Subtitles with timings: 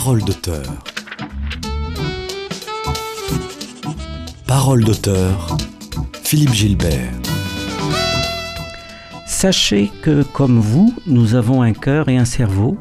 [0.00, 0.62] Parole d'auteur.
[4.46, 5.56] Parole d'auteur.
[6.22, 7.10] Philippe Gilbert.
[9.26, 12.78] Sachez que, comme vous, nous avons un cœur et un cerveau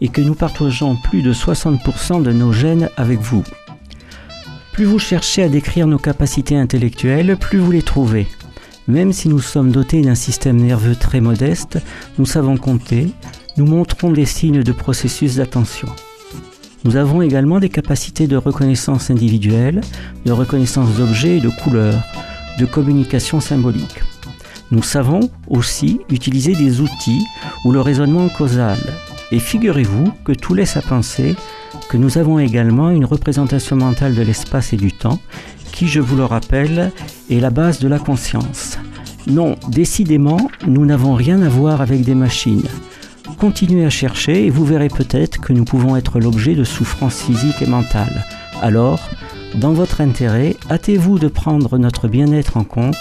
[0.00, 3.42] et que nous partageons plus de 60% de nos gènes avec vous.
[4.72, 8.28] Plus vous cherchez à décrire nos capacités intellectuelles, plus vous les trouvez.
[8.86, 11.80] Même si nous sommes dotés d'un système nerveux très modeste,
[12.20, 13.08] nous savons compter,
[13.56, 15.88] nous montrons des signes de processus d'attention.
[16.84, 19.80] Nous avons également des capacités de reconnaissance individuelle,
[20.26, 22.02] de reconnaissance d'objets et de couleurs,
[22.58, 24.02] de communication symbolique.
[24.72, 27.24] Nous savons aussi utiliser des outils
[27.64, 28.78] ou le raisonnement causal.
[29.30, 31.36] Et figurez-vous que tout laisse à penser
[31.88, 35.20] que nous avons également une représentation mentale de l'espace et du temps
[35.72, 36.90] qui, je vous le rappelle,
[37.30, 38.78] est la base de la conscience.
[39.26, 42.66] Non, décidément, nous n'avons rien à voir avec des machines.
[43.42, 47.60] Continuez à chercher et vous verrez peut-être que nous pouvons être l'objet de souffrances physiques
[47.60, 48.24] et mentales.
[48.62, 49.10] Alors,
[49.56, 52.94] dans votre intérêt, hâtez-vous de prendre notre bien-être en compte.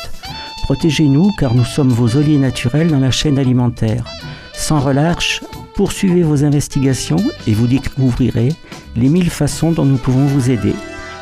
[0.64, 4.04] Protégez-nous car nous sommes vos alliés naturels dans la chaîne alimentaire.
[4.52, 5.44] Sans relâche,
[5.76, 8.50] poursuivez vos investigations et vous découvrirez
[8.96, 10.74] les mille façons dont nous pouvons vous aider.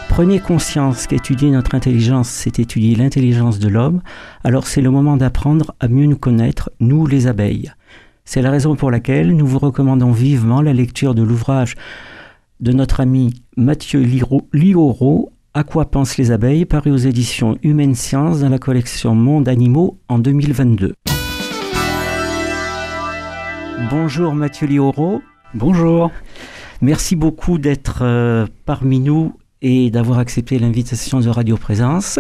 [0.08, 4.02] Prenez conscience qu'étudier notre intelligence, c'est étudier l'intelligence de l'homme,
[4.46, 7.74] alors c'est le moment d'apprendre à mieux nous connaître, nous les abeilles.
[8.32, 11.74] C'est la raison pour laquelle nous vous recommandons vivement la lecture de l'ouvrage
[12.60, 14.02] de notre ami Mathieu
[14.54, 19.50] Lioro, À quoi pensent les abeilles, paru aux éditions Humaine Sciences dans la collection Monde
[19.50, 20.94] Animaux en 2022.
[23.90, 25.24] Bonjour Mathieu Lioro.
[25.56, 26.12] Bonjour.
[26.82, 29.34] Merci beaucoup d'être euh, parmi nous
[29.64, 32.20] et d'avoir accepté l'invitation de Radio Présence.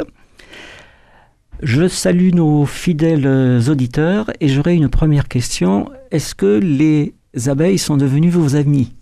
[1.61, 3.27] Je salue nos fidèles
[3.69, 5.89] auditeurs et j'aurais une première question.
[6.09, 7.13] Est-ce que les
[7.47, 8.93] abeilles sont devenues vos amis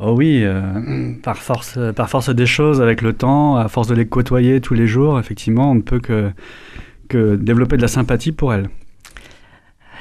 [0.00, 3.94] Oh oui, euh, par, force, par force des choses, avec le temps, à force de
[3.94, 6.30] les côtoyer tous les jours, effectivement, on ne peut que,
[7.08, 8.68] que développer de la sympathie pour elles.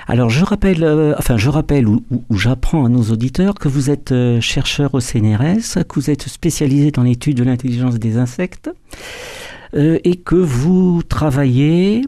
[0.08, 4.12] Alors je rappelle, euh, enfin je rappelle ou, j'apprends à nos auditeurs que vous êtes
[4.12, 8.70] euh, chercheur au CNRS, que vous êtes spécialisé dans l'étude de l'intelligence des insectes
[9.76, 12.04] euh, et que vous travaillez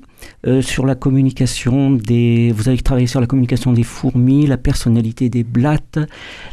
[0.62, 5.44] sur la communication des, vous avez travaillé sur la communication des fourmis, la personnalité des
[5.44, 6.00] blattes,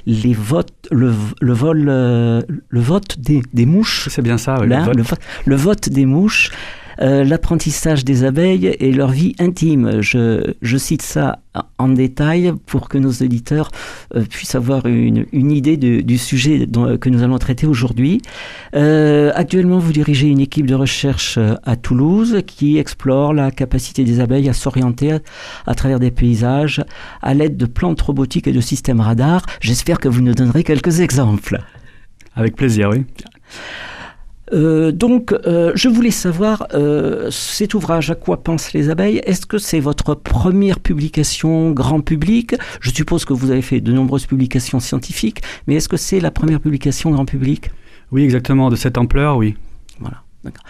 [0.06, 1.08] les votes, le,
[1.40, 4.08] vol, le vote des, des mouches.
[4.10, 5.18] C'est bien ça, le, vote.
[5.46, 6.50] le vote des mouches.
[7.00, 10.00] Euh, l'apprentissage des abeilles et leur vie intime.
[10.00, 11.38] Je, cite ça
[11.78, 13.70] en détail pour que nos auditeurs
[14.14, 16.66] euh, puissent avoir une, idée du sujet
[17.00, 18.20] que nous allons traiter aujourd'hui.
[18.74, 24.20] Euh, actuellement, vous dirigez une équipe de recherche à Toulouse qui explore la capacité des
[24.20, 25.18] abeilles à s'orienter
[25.66, 26.82] à, travers des paysages
[27.20, 29.44] à l'aide de plantes robotiques et de systèmes radars.
[29.60, 31.58] J'espère que vous nous donnerez quelques exemples.
[32.34, 33.04] Avec plaisir, oui.
[34.52, 39.46] Euh, donc, euh, je voulais savoir, euh, cet ouvrage, À quoi pensent les abeilles, est-ce
[39.46, 42.54] que c'est votre première publication grand public?
[42.80, 46.30] Je suppose que vous avez fait de nombreuses publications scientifiques, mais est-ce que c'est la
[46.30, 47.70] première publication grand public?
[48.10, 49.56] Oui, exactement, de cette ampleur, oui.
[50.00, 50.64] Voilà, d'accord.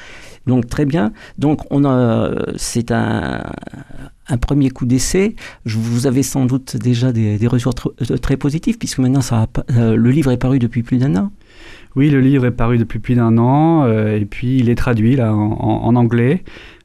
[0.46, 1.12] Donc très bien.
[1.38, 3.42] Donc on a, c'est un,
[4.28, 5.36] un premier coup d'essai.
[5.64, 7.74] Vous avez sans doute déjà des, des retours
[8.20, 11.30] très positifs puisque maintenant ça le livre est paru depuis plus d'un an.
[11.94, 15.16] Oui, le livre est paru depuis plus d'un an euh, et puis il est traduit
[15.16, 16.42] là en, anglais.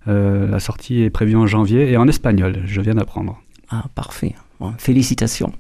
[0.08, 3.42] Euh, la sortie est prévue en janvier et en espagnol, je viens d'apprendre.
[3.70, 4.36] Ah, parfait.
[4.78, 5.52] félicitations.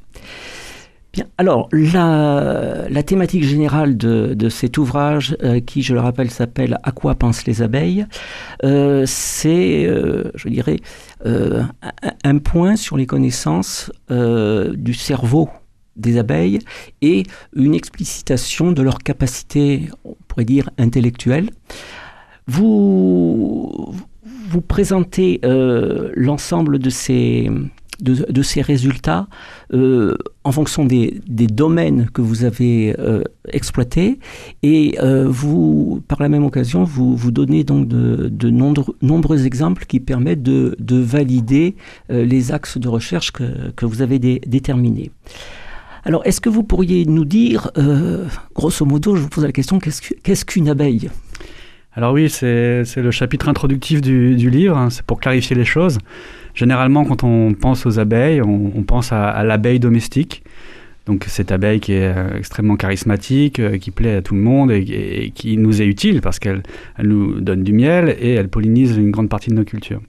[1.13, 1.25] Bien.
[1.37, 7.15] Alors, la, thématique générale de, cet ouvrage, euh, qui, je le rappelle, s'appelle À quoi
[7.15, 8.05] pensent les abeilles,
[8.61, 9.85] c'est,
[10.35, 10.77] je dirais,
[11.25, 15.49] un, point sur les connaissances du cerveau
[15.97, 16.59] des abeilles
[17.01, 17.23] et
[17.55, 21.49] une explicitation de leur capacité, on pourrait dire, intellectuelle.
[22.47, 23.93] Vous,
[24.49, 27.49] vous présentez euh, l'ensemble de ces,
[27.99, 29.27] de, ces résultats
[29.73, 30.15] euh,
[30.45, 34.19] en fonction des, domaines que vous avez euh, exploités
[34.63, 34.97] et
[35.27, 40.43] vous, par la même occasion, vous, vous donnez donc de, de nombreux, exemples qui permettent
[40.43, 41.75] de, de valider
[42.09, 45.11] les axes de recherche que, que vous avez déterminés.
[46.07, 48.24] Alors, est-ce que vous pourriez nous dire, euh,
[48.56, 51.09] grosso modo, je vous pose la question, qu'est-ce qu'une abeille?
[51.92, 55.98] Alors oui, c'est le chapitre introductif du, livre, hein, c'est pour clarifier les choses.
[56.54, 60.44] Généralement, quand on pense aux abeilles, on, pense à, l'abeille domestique.
[61.07, 64.71] Donc cette abeille qui est euh, extrêmement charismatique, euh, qui plaît à tout le monde
[64.71, 66.63] et, qui nous est utile parce qu'elle
[67.01, 70.01] nous donne du miel et elle pollinise une grande partie de nos cultures.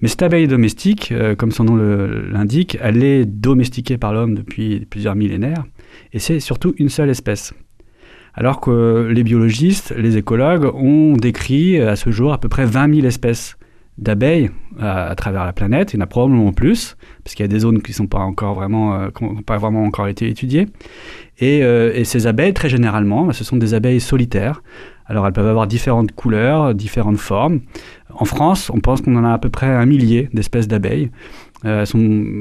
[0.00, 4.86] Mais cette abeille domestique, euh, comme son nom l'indique, elle est domestiquée par l'homme depuis
[4.88, 5.64] plusieurs millénaires.
[6.14, 7.52] et c'est surtout une seule espèce.
[8.32, 12.94] Alors que les biologistes, les écologues ont décrit à ce jour à peu près 20
[12.94, 13.58] 000 espèces
[14.00, 14.50] d'abeilles
[14.80, 15.92] à, travers la planète.
[15.92, 18.18] Il y en a probablement plus, parce qu'il y a des zones qui n'ont pas
[18.18, 19.08] encore vraiment, euh,
[19.46, 20.66] pas vraiment encore été étudiées.
[21.38, 24.62] Et, euh, et, ces abeilles, très généralement, ce sont des abeilles solitaires.
[25.06, 27.60] Alors elles peuvent avoir différentes couleurs, différentes formes.
[28.14, 31.10] En France, on pense qu'on en a à peu près un millier d'espèces d'abeilles.
[31.64, 31.84] Euh,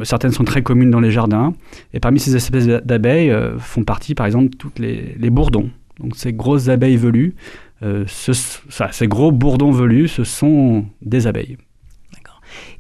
[0.04, 1.54] certaines sont très communes dans les jardins.
[1.94, 5.70] Et parmi ces espèces d'abeilles euh, font partie, par exemple, toutes les, les bourdons.
[6.00, 7.34] Donc ces grosses abeilles velues,
[7.82, 11.58] euh, ce, ça, ces gros bourdons velus, ce sont des abeilles.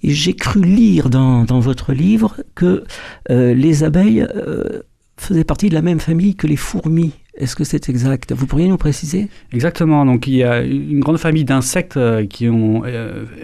[0.03, 2.83] Et j'ai cru lire dans, dans, votre livre que
[3.29, 4.81] euh, les abeilles euh,
[5.17, 7.13] faisaient partie de la même famille que les fourmis.
[7.35, 8.33] Est-ce que c'est exact?
[8.33, 9.29] Vous pourriez nous préciser?
[9.53, 10.05] Exactement.
[10.05, 12.83] Donc il y a une grande famille d'insectes euh, qui ont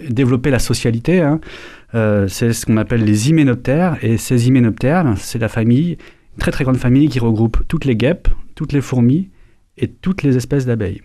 [0.08, 1.20] développé la socialité.
[1.20, 1.40] Hein.
[2.28, 3.96] C'est ce qu'on appelle les hyménoptères.
[4.02, 7.96] Et ces hyménoptères, c'est la famille, une très très grande famille qui regroupe toutes les
[7.96, 9.30] guêpes, toutes les fourmis
[9.78, 11.00] et toutes les espèces d'abeilles.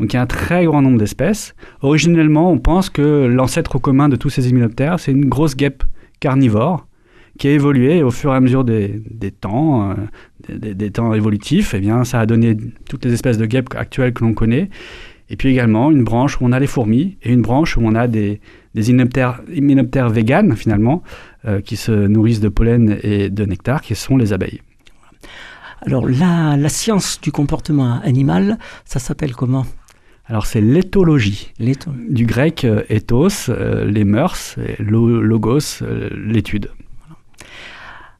[0.00, 1.54] Donc il y a un très grand nombre d'espèces.
[1.82, 5.84] Originellement, on pense que l'ancêtre commun de tous ces hyménoptères, c'est une grosse guêpe
[6.20, 6.86] carnivore
[7.38, 9.02] qui a évolué au fur et à mesure des,
[9.40, 9.94] temps, euh,
[10.48, 11.74] des, temps évolutifs.
[11.74, 12.56] Eh bien, ça a donné
[12.88, 14.70] toutes les espèces de guêpes actuelles que l'on connaît.
[15.28, 17.94] Et puis également une branche où on a les fourmis et une branche où on
[17.94, 18.40] a des,
[18.74, 21.02] des hyménoptères, véganes finalement,
[21.46, 24.60] euh, qui se nourrissent de pollen et de nectar, qui sont les abeilles.
[25.82, 29.64] Alors la science du comportement animal, ça s'appelle comment?
[30.30, 36.70] Alors c'est l'éthologie, du grec euh, ethos, euh, les mœurs, et logos, euh, l'étude.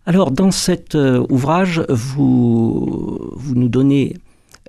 [0.07, 0.97] Alors dans cet
[1.29, 4.17] ouvrage, vous, vous nous donnez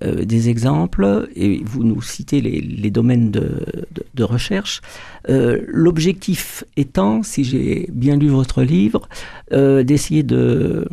[0.04, 4.82] euh, des exemples et vous nous citez les, les domaines de, de, de recherche.
[5.28, 9.10] Euh, L'objectif étant, si j'ai bien lu votre livre,
[9.50, 10.88] d'essayer de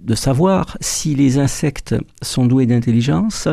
[0.00, 3.48] de savoir si les insectes sont doués d'intelligence,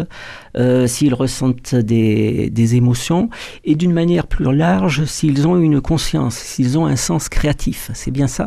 [0.55, 3.29] euh, s'ils ressentent des, émotions,
[3.65, 7.91] et d'une manière plus large, s'ils ont une conscience, s'ils ont un sens créatif.
[7.94, 8.45] C'est bien ça?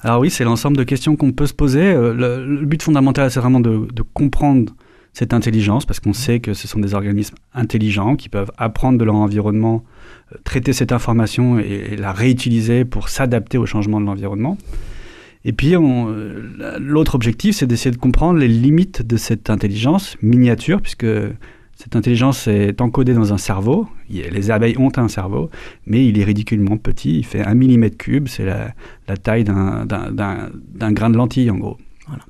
[0.00, 1.84] Alors oui, c'est l'ensemble de questions qu'on peut se poser.
[1.84, 4.74] Euh, le, but fondamental, c'est vraiment de, de, comprendre
[5.12, 9.04] cette intelligence, parce qu'on sait que ce sont des organismes intelligents qui peuvent apprendre de
[9.04, 9.84] leur environnement,
[10.32, 14.58] euh, traiter cette information et, et la réutiliser pour s'adapter au changement de l'environnement.
[15.44, 15.74] Et puis,
[16.78, 21.06] l'autre objectif, c'est d'essayer de comprendre les limites de cette intelligence miniature, puisque
[21.76, 23.86] cette intelligence est encodée dans un cerveau.
[24.08, 25.50] Les abeilles ont un cerveau,
[25.86, 27.18] mais il est ridiculement petit.
[27.18, 31.76] Il fait un millimètre cube, c'est la, taille d'un grain de lentille, en gros.
[32.06, 32.22] Voilà.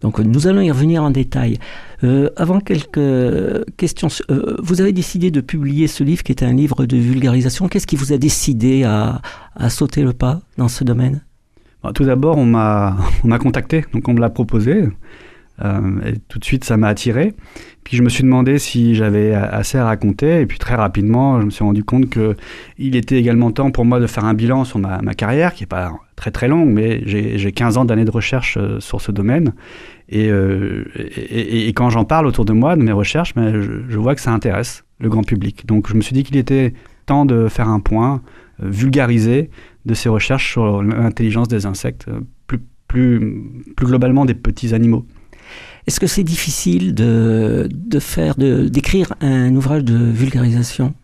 [0.00, 1.58] Donc, nous allons y revenir en détail.
[2.04, 6.52] Euh, avant quelques questions, euh, vous avez décidé de publier ce livre qui est un
[6.52, 7.68] livre de vulgarisation.
[7.68, 9.20] Qu'est-ce qui vous a décidé à
[9.70, 11.25] sauter le pas dans ce domaine?
[11.94, 14.88] Tout d'abord, on m'a contacté, donc on me l'a proposé.
[15.64, 17.34] Euh, tout de suite, ça m'a attiré.
[17.84, 20.40] Puis je me suis demandé si j'avais assez à raconter.
[20.40, 24.00] Et puis très rapidement, je me suis rendu compte qu'il était également temps pour moi
[24.00, 27.52] de faire un bilan sur ma, carrière, qui n'est pas très très longue, mais j'ai
[27.52, 29.54] 15 ans d'années de recherche euh, sur ce domaine.
[30.08, 34.14] Et, euh, et, quand j'en parle autour de moi, de mes recherches, je, je, vois
[34.14, 35.66] que ça intéresse le grand public.
[35.66, 36.74] Donc je me suis dit qu'il était
[37.06, 38.22] temps de faire un point,
[38.60, 39.50] vulgariser
[39.86, 43.42] de ces recherches sur l'intelligence des insectes, euh, plus, plus,
[43.76, 45.06] plus globalement des petits animaux.
[45.86, 50.94] Est-ce que c'est difficile de, de faire, d'écrire un ouvrage de vulgarisation?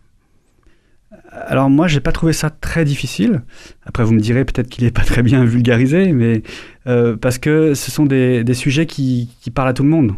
[1.35, 3.41] Alors moi, j'ai pas trouvé ça très difficile.
[3.85, 6.43] Après, vous me direz peut-être qu'il est pas très bien vulgarisé, mais
[6.85, 10.13] euh, parce que ce sont des, des sujets qui, qui, parlent à tout le monde.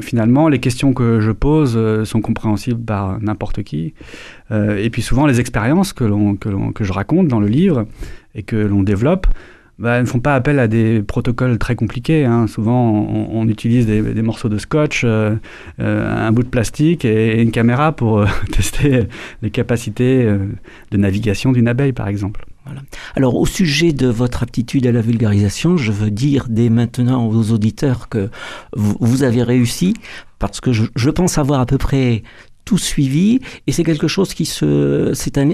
[0.00, 3.94] Finalement, les questions que je pose euh, sont compréhensibles par n'importe qui.
[4.52, 6.04] Euh, et puis souvent, les expériences que,
[6.80, 7.86] je raconte dans le livre
[8.34, 9.26] et que l'on développe
[9.78, 12.24] bah, ne font pas appel à des protocoles très compliqués.
[12.24, 12.46] Hein.
[12.46, 15.34] Souvent, on, utilise des, morceaux de scotch, euh,
[15.80, 19.08] euh, un bout de plastique et, une caméra pour tester
[19.40, 22.44] les capacités de navigation d'une abeille, par exemple.
[23.16, 27.50] Alors, au sujet de votre aptitude à la vulgarisation, je veux dire dès maintenant aux
[27.50, 28.30] auditeurs que
[28.76, 29.94] vous, avez réussi,
[30.38, 32.22] parce que je pense avoir à peu près
[32.64, 35.52] tout suivi et c'est quelque chose qui se c'est un,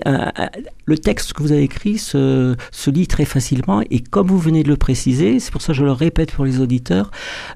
[0.84, 4.62] le texte que vous avez écrit se, se lit très facilement et comme vous venez
[4.62, 7.10] de le préciser c'est pour ça que je le répète pour les auditeurs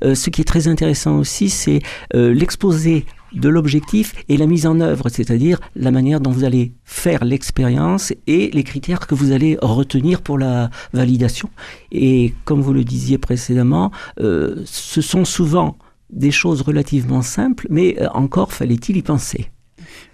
[0.04, 1.80] euh, ce qui est très intéressant aussi c'est
[2.14, 3.04] euh, l'exposé
[3.34, 8.12] de l'objectif et la mise en œuvre, c'est-à-dire la manière dont vous allez faire l'expérience
[8.26, 11.48] et les critères que vous allez retenir pour la validation.
[11.90, 13.90] Et comme vous le disiez précédemment,
[14.20, 15.78] euh, ce sont souvent
[16.12, 19.50] des choses relativement simples, mais euh, encore fallait-il y penser.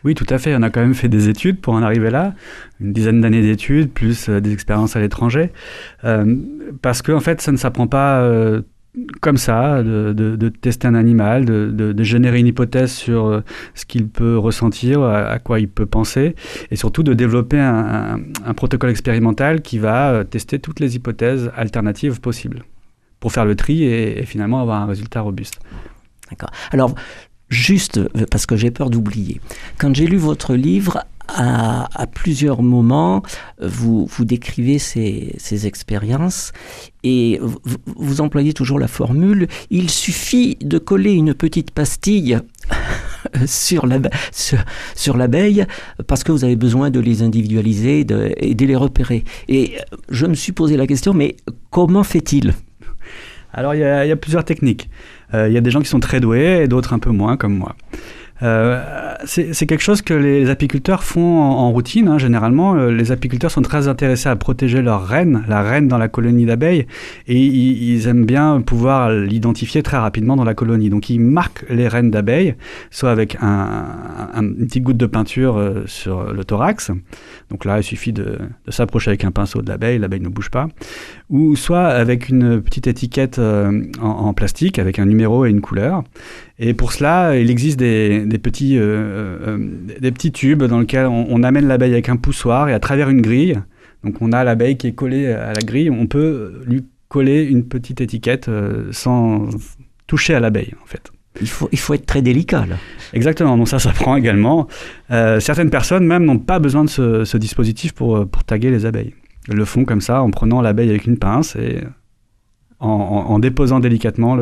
[0.05, 0.55] Oui, tout à fait.
[0.57, 2.35] On a quand même fait des études pour en arriver là,
[2.81, 5.50] une dizaine d'années d'études, plus euh, des expériences à l'étranger,
[6.05, 6.37] euh,
[6.81, 8.28] parce que en fait, ça ne s'apprend pas
[9.21, 13.43] comme ça, de, tester un animal, de, générer une hypothèse sur
[13.75, 16.35] ce qu'il peut ressentir, à, quoi il peut penser,
[16.71, 18.21] et surtout de développer un,
[18.57, 22.64] protocole expérimental qui va tester toutes les hypothèses alternatives possibles
[23.21, 25.61] pour faire le tri et finalement avoir un résultat robuste.
[26.31, 26.51] D'accord.
[26.71, 26.95] Alors,
[27.49, 29.41] juste euh, parce que j'ai peur d'oublier,
[29.79, 33.23] quand j'ai lu votre livre, à, plusieurs moments,
[33.61, 36.53] vous, vous décrivez ces, ces expériences
[37.05, 37.39] et
[37.87, 42.39] vous, employez toujours la formule il suffit de coller une petite pastille
[43.47, 45.67] sur l'abeille
[46.07, 49.25] parce que vous avez besoin de les individualiser et de les repérer.
[49.49, 49.77] Et
[50.09, 51.37] je me suis posé la question mais
[51.71, 52.55] comment fait-il?
[53.53, 54.89] Alors il y, a plusieurs techniques.
[55.35, 57.37] Euh, il y a des gens qui sont très doués et d'autres un peu moins
[57.37, 57.75] comme moi.
[58.43, 62.07] Euh, c'est quelque chose que les apiculteurs font en, routine.
[62.07, 62.19] Hein.
[62.19, 66.07] Généralement, euh, les apiculteurs sont très intéressés à protéger leur reine, la reine dans la
[66.07, 66.87] colonie d'abeilles,
[67.27, 70.89] et ils, aiment bien pouvoir l'identifier très rapidement dans la colonie.
[70.89, 72.55] Donc, ils marquent les reines d'abeilles,
[72.91, 73.87] soit avec un,
[74.37, 76.93] une petite goutte de peinture sur le thorax.
[77.51, 80.69] Donc là, il suffit de, s'approcher avec un pinceau de l'abeille, l'abeille ne bouge pas,
[81.31, 86.03] ou soit avec une petite étiquette en plastique avec un numéro et une couleur.
[86.59, 89.59] Et pour cela, il existe des, petits, euh, euh,
[90.01, 93.21] des petits tubes dans lesquels on, amène l'abeille avec un poussoir et à travers une
[93.21, 93.59] grille,
[94.05, 97.65] donc on a l'abeille qui est collée à la grille, on peut lui coller une
[97.65, 99.49] petite étiquette euh, sans
[100.07, 101.11] toucher à l'abeille en fait.
[101.41, 102.77] Il faut, il faut être très délicat là.
[103.13, 104.67] Exactement, donc ça, ça prend également.
[105.09, 109.15] certaines personnes même n'ont pas besoin de ce, dispositif pour, pour taguer les abeilles.
[109.49, 111.83] Le font comme ça en prenant l'abeille avec une pince et
[112.81, 114.37] en, déposant délicatement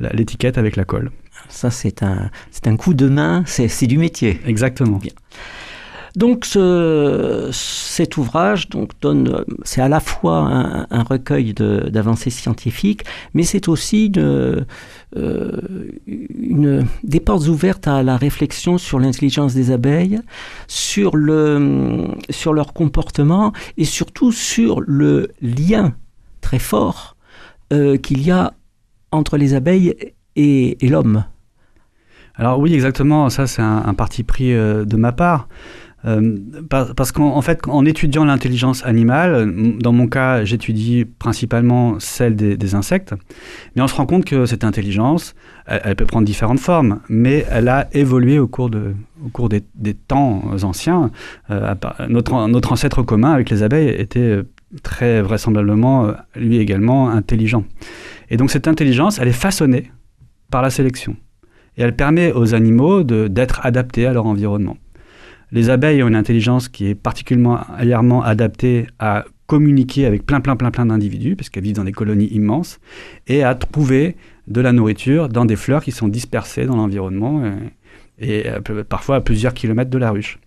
[0.00, 1.10] l'étiquette avec la colle.
[1.48, 4.40] Ça, c'est un, c'est un coup de main, c'est, du métier.
[4.46, 5.00] Exactement.
[6.16, 8.68] Donc ce, cet ouvrage
[9.00, 13.02] donne, c'est à la fois un, recueil d'avancées scientifiques,
[13.34, 14.64] mais c'est aussi euh,
[17.02, 20.20] des portes ouvertes à la réflexion sur l'intelligence des abeilles,
[20.68, 25.94] sur, le, sur leur comportement et surtout sur le lien
[26.40, 27.16] très fort
[27.72, 28.52] euh, qu'il y a
[29.10, 29.94] entre les abeilles
[30.36, 31.24] et, l'homme.
[32.36, 35.48] Alors oui, exactement, ça c'est un, parti pris euh, de ma part.
[36.06, 42.74] Euh, parce qu'en fait, en étudiant l'intelligence animale, dans mon cas, j'étudie principalement celle des,
[42.74, 43.14] insectes,
[43.74, 45.34] mais on se rend compte que cette intelligence,
[45.66, 51.10] elle, peut prendre différentes formes, mais elle a évolué au cours, des, temps anciens.
[52.08, 54.40] notre, notre ancêtre commun avec les abeilles était
[54.82, 57.64] très vraisemblablement, lui également, intelligent.
[58.30, 59.90] Et donc cette intelligence, elle est façonnée
[60.50, 61.16] par la sélection.
[61.76, 64.76] Et elle permet aux animaux d'être adaptés à leur environnement.
[65.54, 70.72] Les abeilles ont une intelligence qui est particulièrement adaptée à communiquer avec plein, plein, plein,
[70.72, 72.80] plein d'individus, parce qu'elles vivent dans des colonies immenses,
[73.28, 74.16] et à trouver
[74.48, 77.42] de la nourriture dans des fleurs qui sont dispersées dans l'environnement,
[78.18, 78.50] et, et,
[78.88, 80.40] parfois à plusieurs kilomètres de la ruche.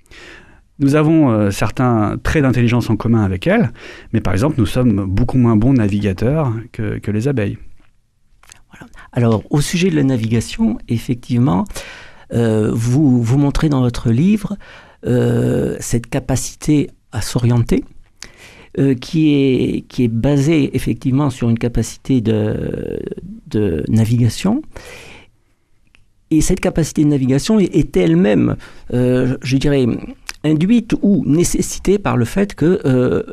[0.80, 3.72] Nous avons euh, certains traits d'intelligence en commun avec elles,
[4.12, 7.58] mais par exemple, nous sommes beaucoup moins bons navigateurs que, les abeilles.
[9.14, 11.64] Alors, au sujet de la navigation, effectivement,
[12.34, 14.87] euh, vous, vous montrez dans votre livre euh,
[15.80, 17.84] cette capacité à s'orienter,
[19.02, 23.00] qui, est, qui est basée effectivement sur une capacité de,
[23.48, 24.62] de navigation.
[26.30, 28.56] Et cette capacité de navigation est, elle-même,
[28.92, 29.86] je dirais,
[30.44, 33.24] induite ou nécessitée par le fait que, euh,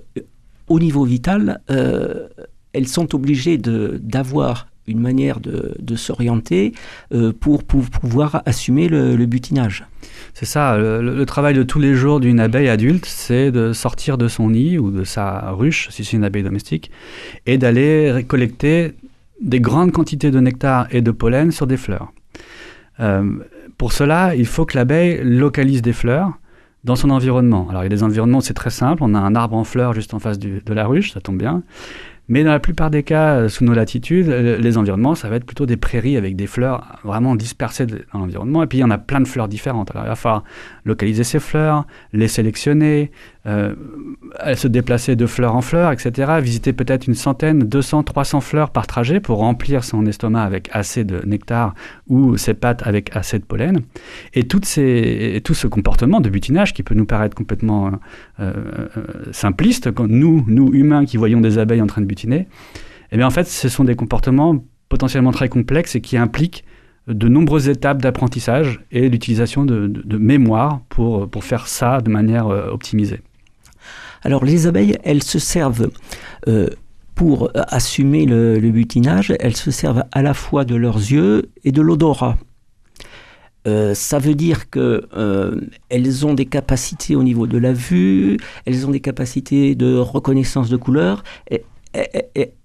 [0.69, 2.29] au niveau vital, euh,
[2.73, 6.73] elles sont obligées d'avoir une manière de, s'orienter
[7.13, 9.87] euh, pour, pouvoir assumer le, butinage.
[10.35, 14.29] C'est ça, le, travail de tous les jours d'une abeille adulte, c'est de sortir de
[14.29, 16.91] son nid ou de sa ruche, si c'est une abeille domestique,
[17.47, 18.95] et d'aller récolter
[19.41, 22.13] des grandes quantités de nectar et de pollen sur des fleurs.
[23.79, 26.33] pour cela, il faut que l'abeille localise des fleurs
[26.85, 27.67] dans son environnement.
[27.71, 29.95] Alors il y a des environnements, c'est très simple, on a un arbre en fleurs
[29.95, 31.63] juste en face de la ruche, ça tombe bien.
[32.29, 35.37] Mais dans la plupart des cas, euh, sous nos latitudes, euh, les environnements, ça va
[35.37, 38.63] être plutôt des prairies avec des fleurs vraiment dispersées dans l'environnement.
[38.63, 39.91] Et puis, il y en a plein de fleurs différentes.
[39.91, 40.45] Alors, il va falloir
[40.85, 43.11] localiser ces fleurs, les sélectionner,
[43.47, 43.75] euh,
[44.57, 46.39] se déplacer de fleur en fleur, etc.
[46.41, 51.05] Visiter peut-être une centaine, 200, 300 fleurs par trajet pour remplir son estomac avec assez
[51.05, 51.75] de nectar
[52.09, 53.83] ou ses pattes avec assez de pollen.
[54.33, 57.93] Et tout ce comportement de butinage qui peut nous paraître complètement
[58.41, 58.53] euh,
[58.97, 58.99] euh,
[59.33, 62.49] simpliste, quand nous, nous humains qui voyons des abeilles en train de butiner,
[63.13, 66.65] eh bien en fait, ce sont des comportements potentiellement très complexes et qui impliquent
[67.09, 72.47] de nombreuses étapes d'apprentissage et l'utilisation de, de, mémoire pour, pour faire ça de manière
[72.47, 73.21] optimisée.
[74.25, 75.91] Alors les abeilles, elles se servent
[76.49, 76.69] euh,
[77.15, 81.81] pour assumer le, butinage, elles se servent à la fois de leurs yeux et de
[81.81, 82.37] l'odorat.
[83.67, 88.37] Euh, ça veut dire que euh, elles ont des capacités au niveau de la vue,
[88.67, 91.65] elles ont des capacités de reconnaissance de couleurs, et,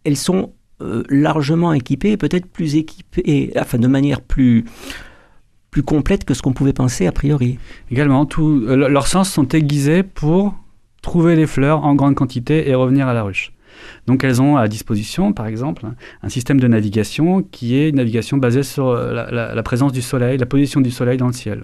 [0.03, 4.65] elles sont euh, largement équipées, peut-être plus équipées, enfin de manière plus
[5.69, 7.59] plus complète que ce qu'on pouvait penser a priori.
[7.91, 8.27] Également,
[8.65, 10.55] leurs sens sont aiguisés pour
[11.01, 13.51] trouver les fleurs en grande quantité et revenir à la ruche.
[14.07, 15.85] Donc elles ont à disposition, par exemple,
[16.23, 20.37] un système de navigation qui est une navigation basée sur euh, la, présence du soleil,
[20.37, 21.63] la position du soleil dans le ciel.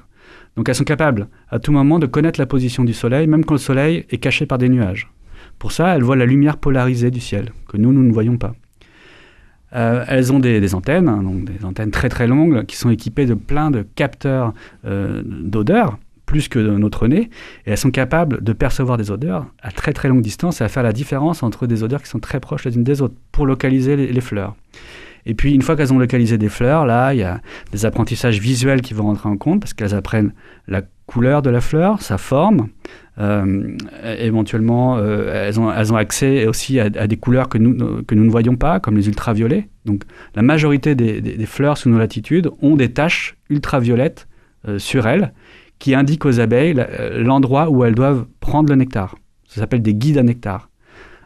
[0.56, 3.56] Donc elles sont capables à tout moment de connaître la position du soleil, même quand
[3.56, 5.12] le soleil est caché par des nuages.
[5.60, 8.54] Pour ça, elles voient la lumière polarisée du ciel, que nous, nous ne voyons pas.
[9.74, 13.26] Euh, elles ont des, antennes, hein, donc des antennes très très longues, qui sont équipées
[13.26, 14.54] de plein de capteurs
[14.86, 17.30] euh, d'odeurs plus que notre nez,
[17.66, 20.68] et elles sont capables de percevoir des odeurs à très très longue distance et à
[20.68, 23.46] faire la différence entre des odeurs qui sont très proches les unes des autres pour
[23.46, 24.56] localiser les, fleurs.
[25.26, 27.42] Et puis une fois qu'elles ont localisé des fleurs, là, il y a
[27.72, 30.34] des apprentissages visuels qui vont rentrer en compte parce qu'elles apprennent
[30.68, 32.70] la couleur de la fleur, sa forme.
[33.18, 38.30] Euh, éventuellement, euh, elles, ont, accès aussi à, des couleurs que nous, que nous ne
[38.30, 39.70] voyons pas, comme les ultraviolets.
[39.86, 40.04] Donc
[40.36, 44.28] la majorité des, fleurs sous nos latitudes ont des taches ultraviolettes
[44.68, 45.32] euh, sur elles
[45.86, 49.14] qui indiquent aux abeilles euh, l'endroit où elles doivent prendre le nectar.
[49.48, 50.72] Ça s'appelle des guides à nectar.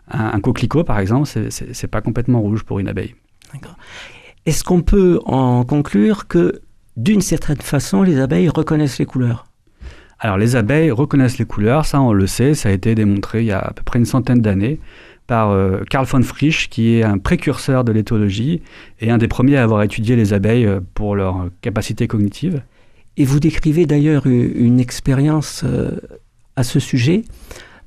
[0.10, 3.16] Un, coquelicot, par exemple, c'est pas complètement rouge pour une abeille.
[4.46, 6.60] Est-ce qu'on peut en conclure que,
[6.98, 9.46] d'une certaine façon, les abeilles reconnaissent les couleurs?
[10.20, 13.46] Alors les abeilles reconnaissent les couleurs, ça on le sait, ça a été démontré il
[13.46, 14.82] y a à peu près une centaine d'années
[15.26, 18.62] par euh, Karl von Frisch, qui est un précurseur de l'éthologie
[19.00, 22.62] et un des premiers à avoir étudié les abeilles euh, pour leur capacité cognitive.
[23.20, 25.92] Et vous décrivez d'ailleurs une, expérience euh,
[26.56, 27.24] à ce sujet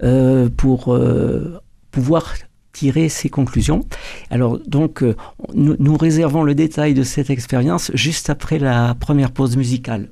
[0.02, 1.58] euh, pour euh,
[1.90, 2.34] pouvoir
[2.74, 3.80] tirer ces conclusions.
[4.30, 5.02] Alors donc,
[5.54, 10.11] nous, réservons le détail de cette expérience juste après la première pause musicale.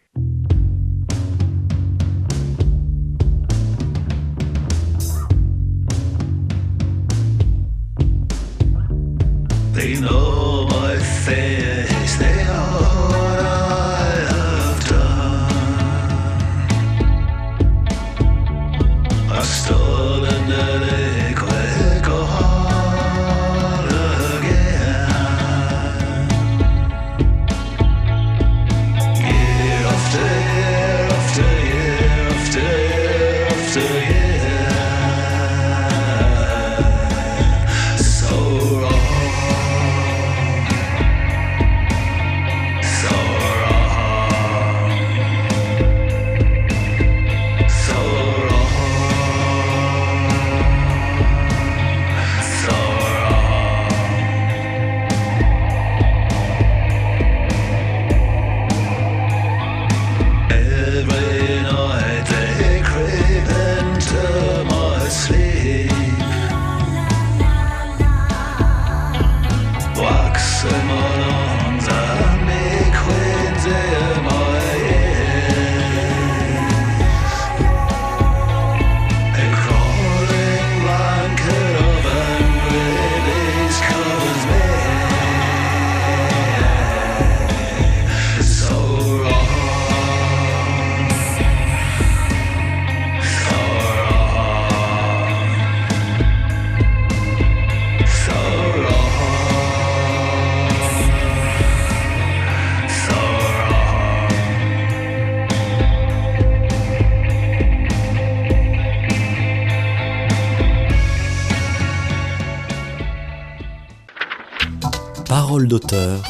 [115.71, 116.21] D'auteur.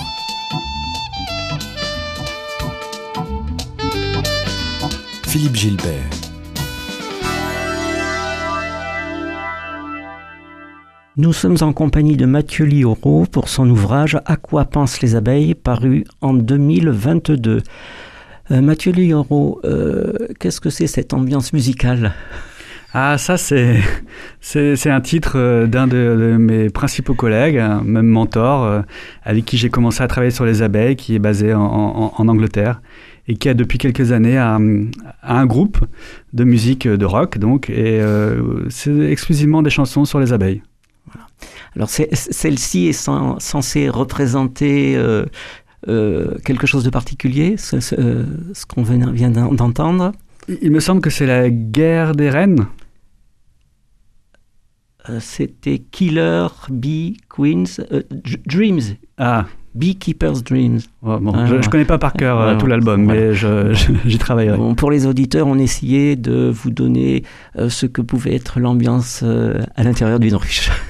[5.27, 6.11] Philippe Gilbert.
[11.17, 15.55] Nous sommes en compagnie de Mathieu Lioro pour son ouvrage À quoi pensent les abeilles,
[15.55, 17.63] paru en 2022.
[18.51, 22.13] Euh, Mathieu Lioro, euh, qu'est-ce que c'est cette ambiance musicale?
[22.93, 23.81] Ah, ça, c'est,
[24.41, 28.83] c'est, un titre euh, d'un de, mes principaux collègues, même mentor, euh,
[29.23, 32.83] avec qui j'ai commencé à travailler sur les abeilles, qui est basé en, Angleterre
[33.29, 35.79] et qui a depuis quelques années un groupe
[36.33, 40.63] de musique de rock, donc, et euh, c'est exclusivement des chansons sur les abeilles.
[41.77, 45.01] Alors, celle-ci est censée représenter
[45.87, 50.13] quelque chose de particulier, ce, ce qu'on vient d'entendre?
[50.61, 52.67] Il me semble que c'est la guerre des reines.
[55.19, 57.83] C'était Killer Bee Queens
[58.47, 58.97] Dreams.
[59.19, 60.81] Ah, Beekeeper's Dreams.
[61.03, 64.57] bon, je ne connais pas par cœur tout l'album, mais j'y travaillerai.
[64.57, 67.23] Bon, pour les auditeurs, on essayait de vous donner
[67.69, 70.71] ce que pouvait être l'ambiance à l'intérieur d'une ruche.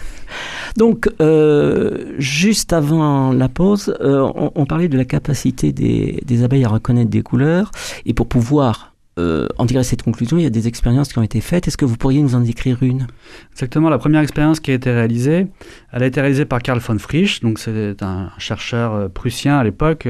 [0.77, 6.65] Donc, euh, juste avant la pause, euh, on, parlait de la capacité des, des, abeilles
[6.65, 7.71] à reconnaître des couleurs.
[8.07, 8.90] Et pour pouvoir
[9.21, 11.69] euh, en tirer cette conclusion, il y a des expériences qui ont été faites.
[11.69, 13.07] Est-ce que vous pourriez nous en décrire une?
[13.53, 13.91] Exactement.
[13.91, 15.47] La première expérience qui a été réalisée,
[15.93, 17.41] elle a été réalisée par Karl von Frisch.
[17.41, 20.09] Donc, c'est un chercheur euh, prussien à l'époque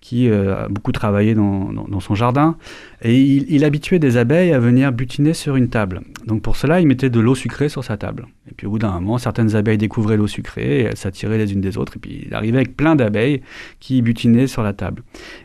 [0.00, 2.56] euh, qui a beaucoup travaillé dans, son jardin.
[3.02, 6.00] Et il, habituait des abeilles à venir butiner sur une table.
[6.26, 8.26] Donc, pour cela, il mettait de l'eau sucrée sur sa table.
[8.50, 11.52] Et puis, au bout d'un moment, certaines abeilles découvraient l'eau sucrée et elles s'attiraient les
[11.52, 11.96] unes des autres.
[11.96, 13.42] Et puis, il arrivait avec plein d'abeilles
[13.78, 15.02] qui butinaient sur la table.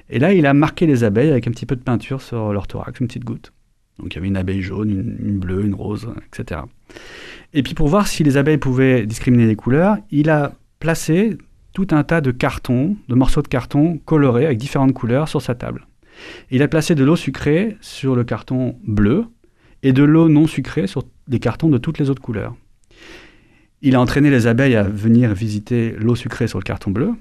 [0.10, 2.68] Et là, il a marqué les abeilles avec un petit peu de peinture sur leur
[2.68, 3.52] thorax, une petite goutte.
[4.00, 6.62] Donc il y avait une abeille jaune, une, bleue, une rose, etc.
[7.54, 11.38] Et puis pour voir si les abeilles pouvaient discriminer les couleurs, il a placé
[11.76, 15.56] tout un tas de cartons, de morceaux de carton colorés avec différentes couleurs sur sa
[15.56, 15.86] table.
[16.50, 19.26] Il a placé de l'eau sucrée sur le carton bleu
[19.84, 22.56] et de l'eau non sucrée sur les cartons de toutes les autres couleurs.
[23.82, 27.12] Il a entraîné les abeilles à venir visiter l'eau sucrée sur le carton bleu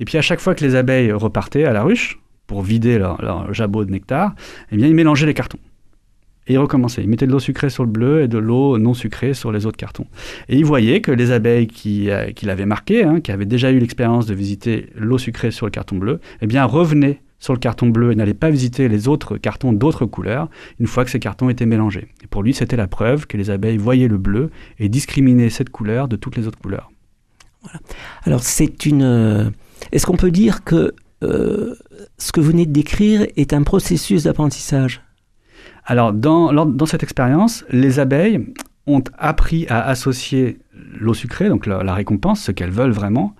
[0.00, 3.52] et puis à chaque fois que les abeilles repartaient à la ruche pour vider leur,
[3.52, 4.34] jabot de nectar,
[4.72, 5.60] eh bien ils mélangeaient les cartons.
[6.46, 7.02] Et ils recommençaient.
[7.02, 9.66] Ils mettaient de l'eau sucrée sur le bleu et de l'eau non sucrée sur les
[9.66, 10.06] autres cartons.
[10.48, 13.70] Et ils voyaient que les abeilles qui, euh, qui l'avaient marqué, hein, qui avaient déjà
[13.70, 17.58] eu l'expérience de visiter l'eau sucrée sur le carton bleu, eh bien revenaient sur le
[17.58, 20.48] carton bleu et n'allaient pas visiter les autres cartons d'autres couleurs
[20.80, 22.08] une fois que ces cartons étaient mélangés.
[22.22, 25.68] Et pour lui, c'était la preuve que les abeilles voyaient le bleu et discriminaient cette
[25.68, 26.90] couleur de toutes les autres couleurs.
[27.62, 27.80] Voilà.
[28.24, 29.50] Alors c'est une euh,
[29.92, 31.74] est-ce qu'on peut dire que euh,
[32.18, 35.03] ce que vous venez de décrire est un processus d'apprentissage?
[35.84, 38.46] Alors, dans, dans cette expérience, les abeilles
[38.86, 40.58] ont appris à associer
[40.98, 43.34] l'eau sucrée, donc la, récompense, ce qu'elles veulent vraiment,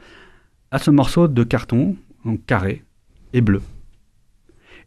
[0.71, 2.83] à ce morceau de carton, donc carré
[3.33, 3.63] et bleu.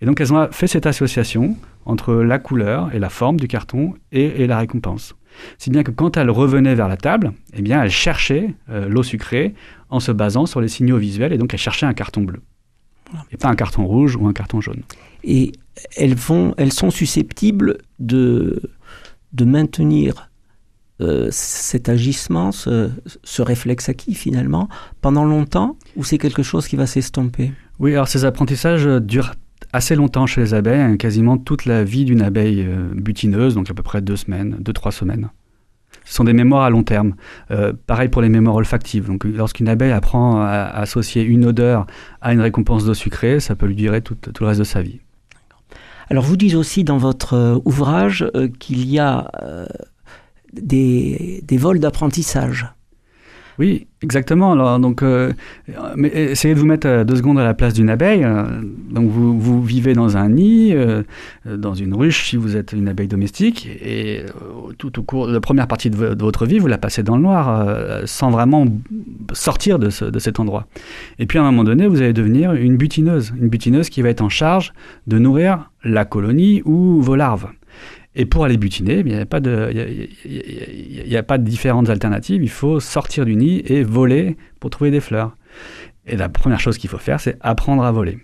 [0.01, 3.95] Et donc elles ont fait cette association entre la couleur et la forme du carton
[4.11, 5.15] et, et la récompense.
[5.57, 9.03] Si bien que quand elles revenaient vers la table, eh bien elles cherchaient euh, l'eau
[9.03, 9.53] sucrée
[9.89, 12.41] en se basant sur les signaux visuels et donc elles cherchaient un carton bleu.
[13.31, 14.83] Et pas un carton rouge ou un carton jaune.
[15.27, 15.51] Et
[15.95, 18.59] elles, vont, elles sont susceptibles de,
[19.33, 20.31] de maintenir
[20.99, 22.89] euh, cet agissement, ce,
[23.23, 24.67] ce, réflexe acquis finalement,
[25.01, 27.51] pendant longtemps ou c'est quelque chose qui va s'estomper?
[27.77, 29.33] Oui, alors ces apprentissages durent
[29.73, 33.69] assez longtemps chez les abeilles, hein, quasiment toute la vie d'une abeille euh, butineuse, donc
[33.69, 35.29] à peu près deux semaines, deux, trois semaines.
[36.05, 37.15] Ce sont des mémoires à long terme.
[37.51, 39.07] Euh, pareil pour les mémoires olfactives.
[39.07, 41.85] Donc, lorsqu'une abeille apprend à, associer une odeur
[42.21, 45.01] à une récompense d'eau sucrée, ça peut lui durer tout, le reste de sa vie.
[46.09, 49.29] Alors, vous dites aussi dans votre euh, ouvrage qu'il y a
[50.53, 52.67] des, des vols d'apprentissage.
[53.59, 54.51] Oui, exactement.
[54.51, 55.33] Alors, donc, euh,
[55.95, 58.23] mais essayez de vous mettre euh, deux secondes à la place d'une abeille.
[58.23, 58.43] Euh,
[58.91, 60.75] donc, vous, vous, vivez dans un nid,
[61.45, 64.23] dans une ruche, si vous êtes une abeille domestique, et
[64.77, 67.23] tout au cours de la première partie de, votre vie, vous la passez dans le
[67.23, 67.65] noir,
[68.05, 68.65] sans vraiment
[69.33, 70.67] sortir de, de, cet endroit.
[71.19, 74.09] Et puis, à un moment donné, vous allez devenir une butineuse, une butineuse qui va
[74.09, 74.73] être en charge
[75.07, 77.47] de nourrir la colonie ou vos larves.
[78.19, 79.39] Et pour aller butiner, il n'y a, pas
[81.37, 82.41] de, différentes alternatives.
[82.41, 85.37] Il faut sortir du nid et voler pour trouver des fleurs.
[86.07, 88.17] Et la première chose qu'il faut faire, c'est apprendre à voler.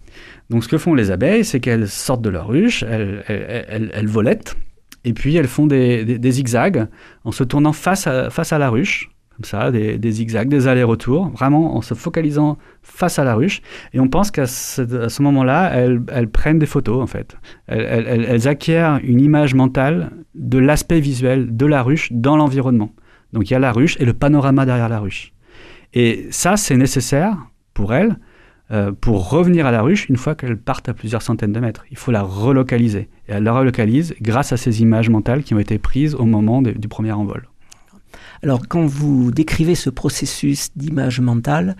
[0.49, 4.57] Donc ce que font les abeilles, c'est qu'elles sortent de leur ruche, elles, elles, volettent,
[5.03, 6.87] et puis elles font des, zigzags
[7.23, 11.81] en se tournant face à la ruche comme ça, des, zigzags, des allers-retours, vraiment en
[11.81, 13.61] se focalisant face à la ruche.
[13.93, 17.35] Et on pense qu'à ce, moment-là, elles, prennent des photos, en fait.
[17.67, 22.91] Elles, acquièrent une image mentale de l'aspect visuel de la ruche dans l'environnement.
[23.31, 25.33] Donc il y a la ruche et le panorama derrière la ruche.
[25.93, 27.37] Et ça, c'est nécessaire
[27.73, 28.17] pour elles
[28.71, 31.85] euh, pour revenir à la ruche une fois qu'elles partent à plusieurs centaines de mètres.
[31.91, 33.09] Il faut la relocaliser.
[33.27, 36.61] Et elle la relocalise grâce à ces images mentales qui ont été prises au moment
[36.61, 37.47] du premier envol.
[38.43, 41.77] Alors, quand vous décrivez ce processus d'image mentale,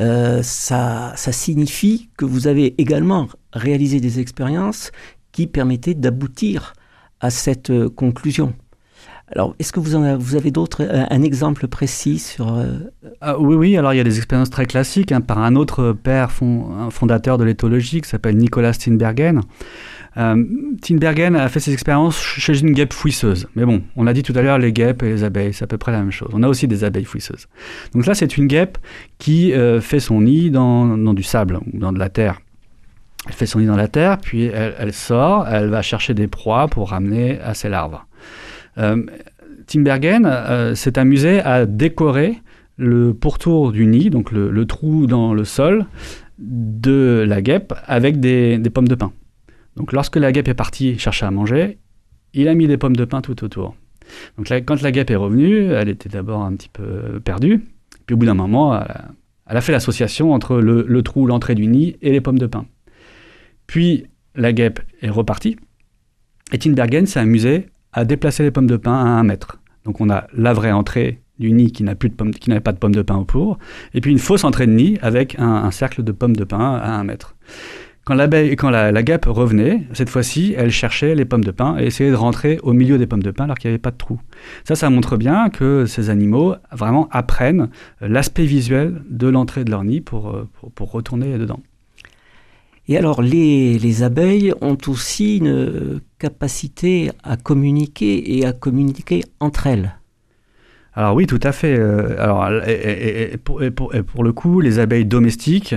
[0.00, 4.92] euh, ça, signifie que vous avez également réalisé des expériences
[5.32, 6.72] qui permettaient d'aboutir
[7.20, 8.54] à cette euh, conclusion.
[9.30, 12.64] Alors, est-ce que vous, avez, d'autres, euh, un exemple précis sur...
[13.20, 15.92] Ah, oui, oui, alors il y a des expériences très classiques hein, par un autre
[15.92, 19.42] père fondateur de l'éthologie qui s'appelle Nicolas Steenbergen.
[20.18, 20.44] Euh,
[20.80, 23.48] Tinbergen a fait ses expériences chez une guêpe fouisseuse.
[23.54, 25.66] Mais bon, on l'a dit tout à l'heure, les guêpes et les abeilles, c'est à
[25.66, 26.30] peu près la même chose.
[26.32, 27.48] On a aussi des abeilles fouisseuses.
[27.92, 28.78] Donc là, c'est une guêpe
[29.18, 32.40] qui euh, fait son nid dans, du sable ou dans de la terre.
[33.26, 36.68] Elle fait son nid dans la terre, puis elle, sort, elle va chercher des proies
[36.68, 37.98] pour ramener à ses larves.
[38.78, 39.02] Euh,
[39.66, 42.40] Timbergen s'est amusé à décorer
[42.76, 45.86] le pourtour du nid, donc le, trou dans le sol
[46.38, 49.12] de la guêpe avec des, pommes de pin.
[49.76, 51.78] Donc lorsque la guêpe est partie chercher à manger,
[52.32, 53.76] il a mis des pommes de pin tout autour.
[54.36, 57.64] Donc quand la guêpe est revenue, elle était d'abord un petit peu perdue,
[58.06, 58.78] puis au bout d'un moment,
[59.48, 62.66] elle a, fait l'association entre le, trou, l'entrée du nid et les pommes de pin.
[63.66, 65.56] Puis la guêpe est repartie,
[66.52, 69.60] et Tinbergen s'est amusé à déplacer les pommes de pin à un mètre.
[69.84, 71.96] Donc on a la vraie entrée du nid qui n'avait
[72.60, 73.58] pas de pommes de pin autour,
[73.92, 76.94] et puis une fausse entrée de nid avec un, cercle de pommes de pin à
[76.94, 77.36] un mètre.
[78.06, 82.12] Quand, quand la, guêpe revenait, cette fois-ci, elle cherchait les pommes de pin et essayait
[82.12, 84.20] de rentrer au milieu des pommes de pin alors qu'il n'y avait pas de trou.
[84.62, 87.68] Ça, ça montre bien que ces animaux vraiment apprennent
[88.02, 91.58] euh, l'aspect visuel de l'entrée de leur nid pour, euh, pour, retourner dedans.
[92.86, 99.66] Et alors, les, les, abeilles ont aussi une capacité à communiquer et à communiquer entre
[99.66, 99.96] elles.
[100.96, 101.76] Alors oui, tout à fait.
[101.78, 105.74] Euh, alors, et, pour, le coup, les abeilles domestiques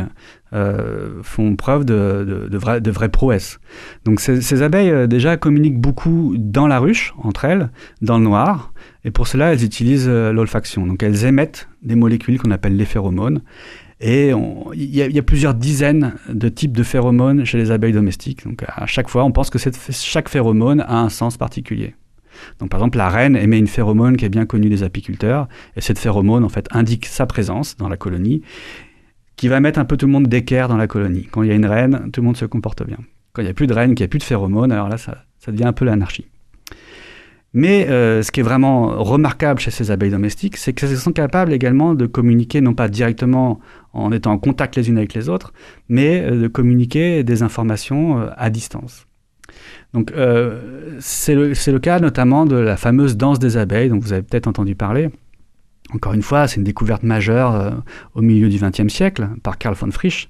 [0.53, 2.49] euh, font preuve de,
[2.89, 3.59] vraies prouesses.
[4.05, 7.69] Donc ces, abeilles euh, déjà communiquent beaucoup dans la ruche, entre elles,
[8.01, 8.71] dans le noir,
[9.03, 10.87] et pour cela elles utilisent l'olfaction.
[10.87, 13.41] Donc elles émettent des molécules qu'on appelle les phéromones.
[14.01, 14.31] Et
[14.75, 18.45] il y, a plusieurs dizaines de types de phéromones chez les abeilles domestiques.
[18.45, 19.59] Donc à chaque fois, on pense que
[19.91, 21.95] chaque phéromone a un sens particulier.
[22.59, 25.81] Donc par exemple, la reine émet une phéromone qui est bien connue des apiculteurs, et
[25.81, 28.41] cette phéromone en fait indique sa présence dans la colonie,
[29.39, 31.27] qui va mettre un peu tout le monde d'équerre dans la colonie.
[31.31, 32.97] Quand il y a une reine, tout le monde se comporte bien.
[33.31, 34.97] Quand il n'y a plus de reine, qu'il n'y a plus de phéromone, alors là,
[34.97, 36.25] ça, devient un peu l'anarchie.
[37.53, 41.53] Mais euh, ce qui est vraiment remarquable chez ces abeilles domestiques, c'est qu'elles sont capables
[41.53, 43.61] également de communiquer, non pas directement
[43.93, 45.53] en étant en contact les unes avec les autres,
[45.87, 49.07] mais euh, de communiquer des informations euh, à distance.
[49.93, 54.21] Donc, euh, c'est le, cas notamment de la fameuse danse des abeilles, dont vous avez
[54.21, 55.09] peut-être entendu parler.
[55.93, 57.71] Encore une fois, c'est une découverte majeure euh,
[58.13, 60.29] au milieu du XXe siècle par Karl von Frisch.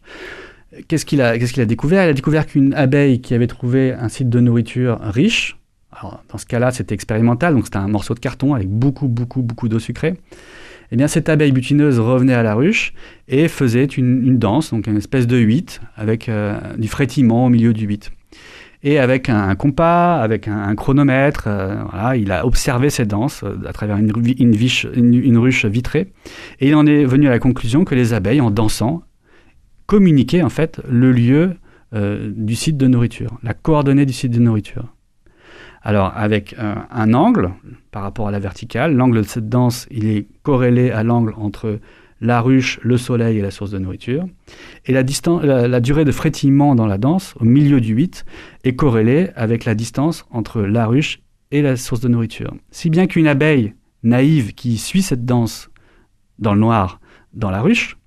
[0.88, 2.06] Qu'est-ce qu'il a, a découvert?
[2.06, 5.58] Il a découvert qu'une abeille qui avait trouvé un site de nourriture riche,
[5.92, 9.42] alors dans ce cas-là, c'était expérimental, donc c'était un morceau de carton avec beaucoup, beaucoup,
[9.42, 10.16] beaucoup d'eau sucrée.
[10.92, 12.94] Eh bien, cette abeille butineuse revenait à la ruche
[13.28, 17.74] et faisait une, danse, donc une espèce de huit, avec euh, du frétillement au milieu
[17.74, 18.12] du huit.
[18.82, 23.58] Et avec un, compas, avec un, chronomètre, euh, voilà, il a observé ces danses euh,
[23.68, 26.14] à travers une, une, ruche vitrée.
[26.62, 29.04] Et il en est venu à la conclusion que les abeilles, en dansant,
[29.86, 31.56] communiquaient en fait le lieu
[31.94, 34.86] euh, du site de nourriture, la coordonnée du site de nourriture.
[35.82, 37.52] Alors, avec un angle
[37.92, 41.80] par rapport à la verticale, l'angle de cette danse, il est corrélé à l'angle entre
[42.22, 44.26] la ruche, le soleil et la source de nourriture.
[44.86, 48.26] Et la, durée de frétillement dans la danse, au milieu du 8,
[48.64, 52.54] est corrélée avec la distance entre la ruche et la source de nourriture.
[52.72, 55.70] Si bien qu'une abeille naïve qui suit cette danse
[56.40, 57.00] dans le noir,
[57.34, 57.98] dans la ruche,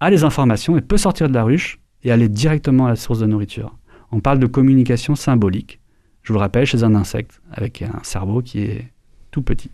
[0.00, 3.18] a les informations et peut sortir de la ruche et aller directement à la source
[3.18, 3.76] de nourriture.
[4.12, 5.80] On parle de communication symbolique,
[6.22, 8.88] je vous le rappelle, chez un insecte, avec un cerveau qui est
[9.30, 9.70] tout petit.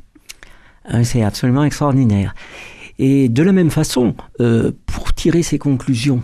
[0.87, 2.35] Ah c'est absolument extraordinaire.
[2.99, 6.23] Et de la même façon, euh, pour tirer ces conclusions,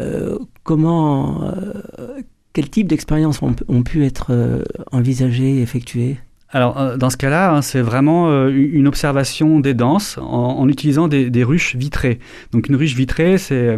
[0.00, 2.20] euh, comment, euh,
[2.52, 6.18] quel type d'expériences ont, pu être envisagées, effectuées?
[6.54, 11.74] Alors, dans ce cas-là, hein, c'est vraiment une observation des danses en, utilisant des, ruches
[11.74, 12.20] vitrées.
[12.52, 13.76] Donc, une ruche vitrée, c'est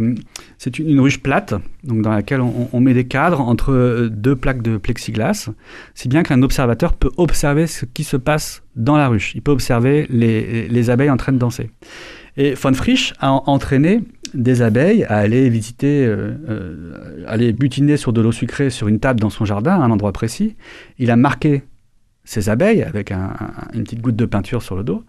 [0.77, 5.49] une, ruche plate, donc dans laquelle on, met des cadres entre deux plaques de plexiglas,
[5.95, 9.33] si bien qu'un observateur peut observer ce qui se passe dans la ruche.
[9.33, 11.71] Il peut observer les, les abeilles en train de danser.
[12.37, 14.03] Et von Frisch a entraîné
[14.35, 18.99] des abeilles à aller visiter, euh, euh, aller butiner sur de l'eau sucrée sur une
[18.99, 20.55] table dans son jardin, à un endroit précis.
[20.99, 21.63] Il a marqué
[22.27, 25.03] ses abeilles avec une petite goutte de peinture sur le dos.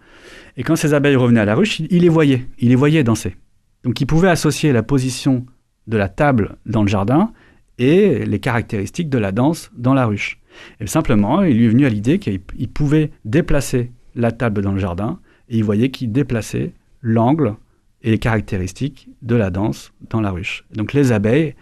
[0.55, 2.47] Et quand ces abeilles revenaient à la ruche, il, les voyait.
[2.59, 3.35] Il les voyait danser.
[3.83, 5.45] Donc il pouvait associer la position
[5.87, 7.33] de la table dans le jardin
[7.77, 10.39] et les caractéristiques de la danse dans la ruche.
[10.79, 14.79] Et simplement, il lui est venu à l'idée qu'il pouvait déplacer la table dans le
[14.79, 17.55] jardin et il voyait qu'il déplaçait l'angle
[18.01, 20.63] et les caractéristiques de la danse dans la ruche.
[20.73, 21.55] Donc les abeilles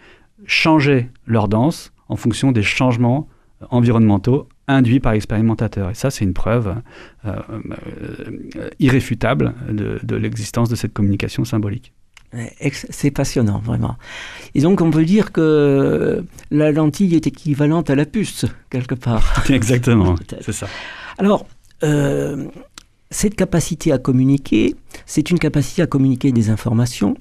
[0.46, 3.28] changeaient leur danse en fonction des changements
[3.70, 5.90] environnementaux induits par l'expérimentateur.
[5.90, 6.76] Et ça, c'est une preuve
[7.24, 7.32] euh,
[8.56, 11.92] euh, irréfutable de, l'existence de cette communication symbolique.
[12.72, 13.96] C'est passionnant, vraiment.
[14.54, 19.44] Et donc, on peut dire que la lentille est équivalente à la puce, quelque part.
[19.50, 20.68] Exactement, c'est ça.
[21.16, 21.46] Alors,
[21.82, 22.46] euh,
[23.10, 24.76] cette capacité à communiquer,
[25.06, 27.16] c'est une capacité à communiquer des informations,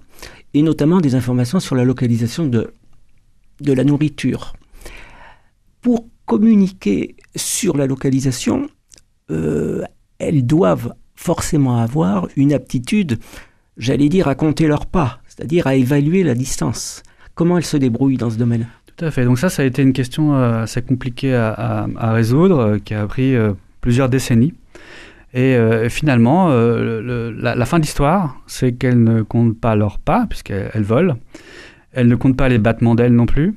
[0.53, 2.73] et notamment des informations sur la localisation de,
[3.61, 4.53] de la nourriture.
[5.81, 8.67] Pour communiquer sur la localisation,
[9.31, 9.81] euh,
[10.19, 13.17] elles doivent forcément avoir une aptitude,
[13.77, 17.01] j'allais dire, à compter leurs pas, c'est-à-dire à évaluer la distance.
[17.33, 18.67] Comment elles se débrouillent dans ce domaine?
[18.85, 19.23] Tout à fait.
[19.23, 23.07] Donc ça, ça a été une question euh, assez compliquée à, résoudre, euh, qui a
[23.07, 23.33] pris
[23.81, 24.53] plusieurs décennies.
[25.33, 25.55] Et
[25.89, 31.15] finalement, la, fin de l'histoire, c'est qu'elles ne comptent pas leurs pas, puisqu'elles volent.
[31.91, 33.53] Elles ne comptent pas les battements d'ailes non plus.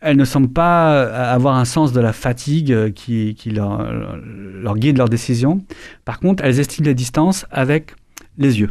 [0.00, 5.62] Elles ne semblent pas avoir un sens de la fatigue qui, leur, guide leur décision.
[6.04, 7.94] Par contre, elles estiment les distances avec
[8.38, 8.70] les yeux.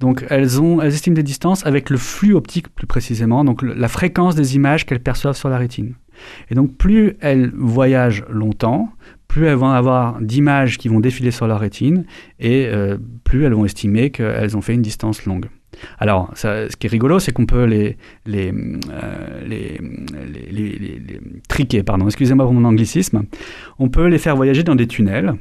[0.00, 0.48] Donc elles,
[0.82, 5.02] estiment des distances avec le flux optique plus précisément, donc la fréquence des images qu'elles
[5.02, 5.94] perçoivent sur la rétine.
[6.50, 8.90] Et donc plus elles voyagent longtemps,
[9.28, 12.04] plus elles vont avoir d'images qui vont défiler sur leur rétine,
[12.40, 15.46] et euh, plus elles vont estimer qu'elles ont fait une distance longue.
[15.98, 19.80] Alors, ce qui est rigolo, c'est qu'on peut les, les, euh, les,
[20.50, 23.22] les, les, triquer, pardon, excusez-moi pour mon anglicisme,
[23.78, 25.34] on peut les faire voyager dans des tunnels,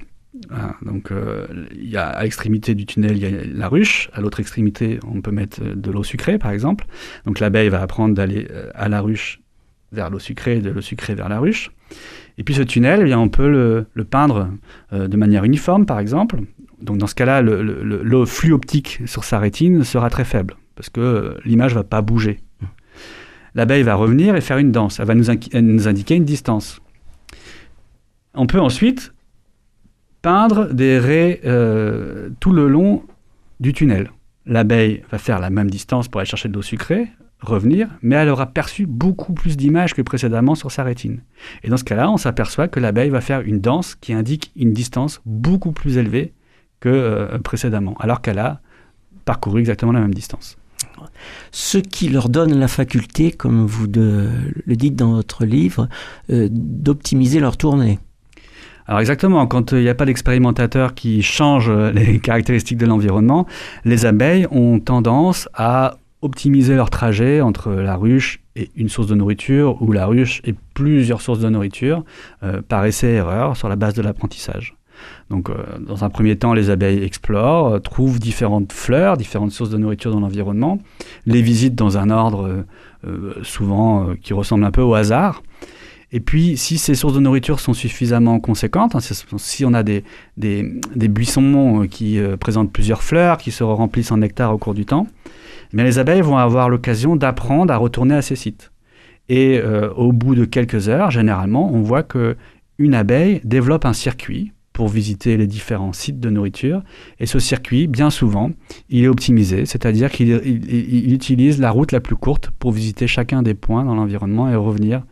[0.50, 4.10] ah, donc, euh, y a à l'extrémité du tunnel, il y a la ruche.
[4.14, 6.86] À l'autre extrémité, on peut mettre de l'eau sucrée, par exemple.
[7.26, 9.42] Donc, l'abeille va apprendre d'aller euh, à la ruche
[9.92, 11.72] vers l'eau sucrée, de l'eau sucrée vers la ruche.
[12.38, 14.50] Et puis, ce tunnel, eh bien, on peut le, peindre
[14.94, 16.40] euh, de manière uniforme, par exemple.
[16.82, 21.38] Donc, dans ce cas-là, le, flux optique sur sa rétine sera très faible, parce que
[21.46, 22.40] l'image va pas bouger.
[23.54, 25.00] L'abeille va revenir et faire une danse.
[25.00, 26.80] Elle va nous, nous indiquer une distance.
[28.34, 29.14] On peut ensuite
[30.22, 33.04] peindre des raies euh, tout le long
[33.60, 34.12] du tunnel.
[34.46, 37.08] L'abeille va faire la même distance pour aller chercher de l'eau sucrée,
[37.42, 41.22] revenir, mais elle aura perçu beaucoup plus d'images que précédemment sur sa rétine.
[41.64, 44.74] Et dans ce cas-là, on s'aperçoit que l'abeille va faire une danse qui indique une
[44.74, 46.34] distance beaucoup plus élevée
[46.82, 48.60] que euh, précédemment, alors qu'elle a
[49.24, 50.58] parcouru exactement la même distance.
[51.52, 55.88] Ce qui leur donne la faculté, comme vous le dites dans votre livre,
[56.30, 58.00] euh, d'optimiser leur tournée.
[58.88, 63.48] Alors exactement, quand euh, il n'y a pas d'expérimentateur qui change les caractéristiques de l'environnement,
[63.86, 69.16] les abeilles ont tendance à optimiser leur trajet entre la ruche et une source de
[69.16, 72.04] nourriture ou la ruche et plusieurs sources de nourriture
[72.44, 74.76] euh, par essai-erreur sur la base de l'apprentissage.
[75.32, 80.12] Donc, dans un premier temps, les abeilles explorent, trouvent différentes fleurs, différentes sources de nourriture
[80.12, 80.78] dans l'environnement,
[81.26, 82.66] les visitent dans un ordre
[83.42, 85.42] souvent qui ressemble un peu au hasard.
[86.14, 90.04] Et puis, si ces sources de nourriture sont suffisamment conséquentes, hein, si on a des,
[90.38, 94.86] buissons euh, qui euh, présentent plusieurs fleurs, qui se remplissent en nectar au cours du
[94.86, 95.08] temps,
[95.72, 98.72] mais les abeilles vont avoir l'occasion d'apprendre à retourner à ces sites.
[99.30, 102.36] Et euh, au bout de quelques heures, généralement, on voit que
[102.78, 106.82] une abeille développe un circuit pour visiter les différents sites de nourriture.
[107.20, 108.52] Et ce circuit, bien souvent,
[108.90, 110.32] il est optimisé, c'est-à-dire qu'il
[111.14, 115.04] utilise la route la plus courte pour visiter chacun des points dans l'environnement et revenir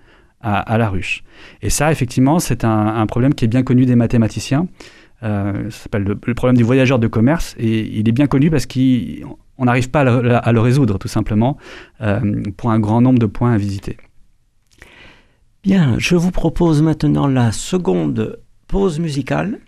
[0.41, 1.23] à, la ruche.
[1.61, 4.67] Et ça, effectivement, c'est un, problème qui est bien connu des mathématiciens.
[5.21, 7.55] Euh, ça s'appelle le, problème du voyageur de commerce.
[7.59, 11.57] Et il est bien connu parce qu'on n'arrive pas à le, résoudre, tout simplement,
[12.01, 13.97] euh, pour un grand nombre de points à visiter.
[15.63, 18.39] Bien, je vous propose maintenant la seconde
[18.69, 19.59] pause musicale.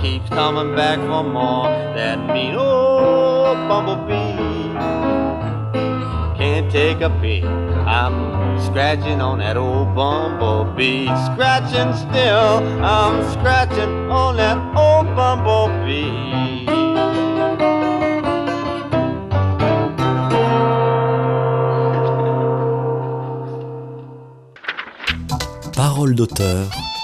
[0.00, 1.68] Keeps coming back for more.
[1.94, 4.72] That mean old oh, bumblebee.
[6.38, 7.44] Can't take a peek.
[7.44, 11.06] I'm scratching on that old bumblebee.
[11.32, 16.66] Scratching still, I'm scratching on that old bumblebee.
[25.72, 26.95] Parole d'auteur.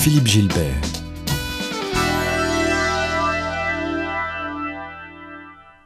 [0.00, 1.02] Philippe Gilbert.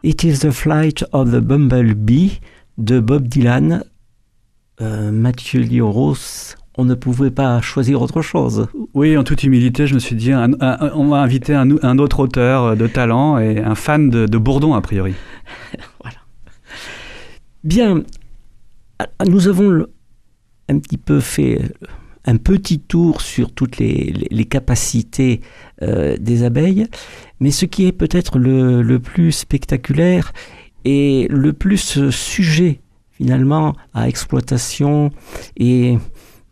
[0.03, 2.39] It is the flight of the bumblebee
[2.79, 3.83] de Bob Dylan.
[4.81, 8.67] Euh, Mathieu Lioros, on ne pouvait pas choisir autre chose.
[8.93, 11.99] Oui, en toute humilité, je me suis dit, un- un- on va inviter un, un
[11.99, 15.15] autre auteur de talent et un fan de, de Bourdon, a priori.
[17.65, 18.03] Bien,
[18.99, 19.91] ah, nous avons le-
[20.69, 21.69] un petit peu fait euh,
[22.27, 25.41] un petit tour sur toutes les, capacités
[25.83, 26.87] euh, des abeilles,
[27.41, 30.33] mais ce qui est peut-être le, le plus spectaculaire
[30.85, 32.81] et le plus euh, sujet
[33.13, 35.11] finalement à exploitation
[35.57, 35.99] et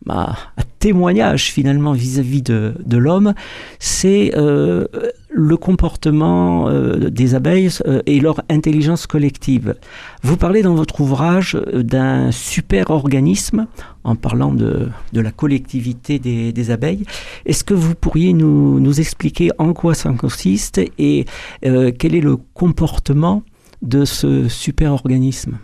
[0.09, 0.37] à,
[0.79, 3.35] témoignage finalement vis-à-vis de, l'homme,
[3.79, 4.87] c'est euh,
[5.31, 9.77] le comportement euh, des abeilles euh, et leur intelligence collective.
[10.25, 13.69] Vous parlez dans votre ouvrage d'un super organisme
[14.03, 17.05] en parlant de, la collectivité des, abeilles.
[17.47, 21.27] Est-ce que vous pourriez nous, nous expliquer en quoi ça consiste et
[21.63, 23.45] quel est le comportement
[23.83, 25.59] de ce super organisme?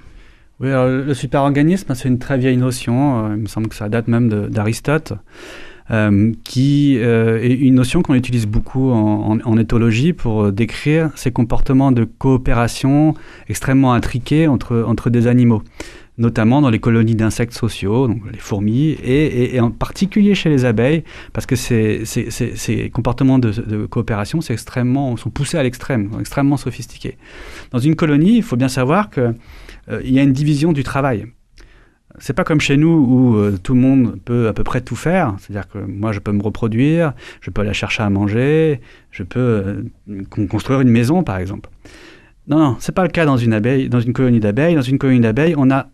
[0.61, 3.89] Oui, alors, le super-organisme, c'est une très vieille notion, euh, il me semble que ça
[3.89, 5.13] date même d'Aristote,
[5.93, 11.93] euh, qui euh, est une notion qu'on utilise beaucoup en, éthologie pour décrire ces comportements
[11.93, 13.15] de coopération
[13.49, 15.63] extrêmement intriqués entre, entre des animaux,
[16.19, 21.05] notamment dans les colonies d'insectes sociaux, donc les fourmis, et, en particulier chez les abeilles,
[21.33, 26.21] parce que ces, ces- ces- comportements de, coopération c'est extrêmement, sont poussés à l'extrême, sont
[26.21, 27.17] extrêmement sophistiqués.
[27.71, 29.33] Dans une colonie, il faut bien savoir que
[29.91, 31.27] euh, y a une division du travail.
[32.21, 34.97] C'est pas comme chez nous où euh, tout le monde peut à peu près tout
[34.97, 35.37] faire.
[35.39, 38.81] C'est-à-dire que moi, je peux me reproduire, je peux aller chercher à manger,
[39.13, 39.83] je peux euh,
[40.29, 41.71] con- construire une maison, par exemple.
[42.49, 44.75] Non, non, c'est pas le cas dans une abeille, dans une colonie d'abeilles.
[44.75, 45.87] Dans une colonie d'abeilles, on a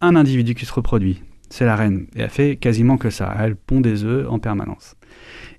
[0.00, 1.22] un individu qui se reproduit.
[1.50, 2.06] C'est la reine.
[2.14, 3.34] Et elle fait quasiment que ça.
[3.38, 4.94] Elle pond des œufs en permanence.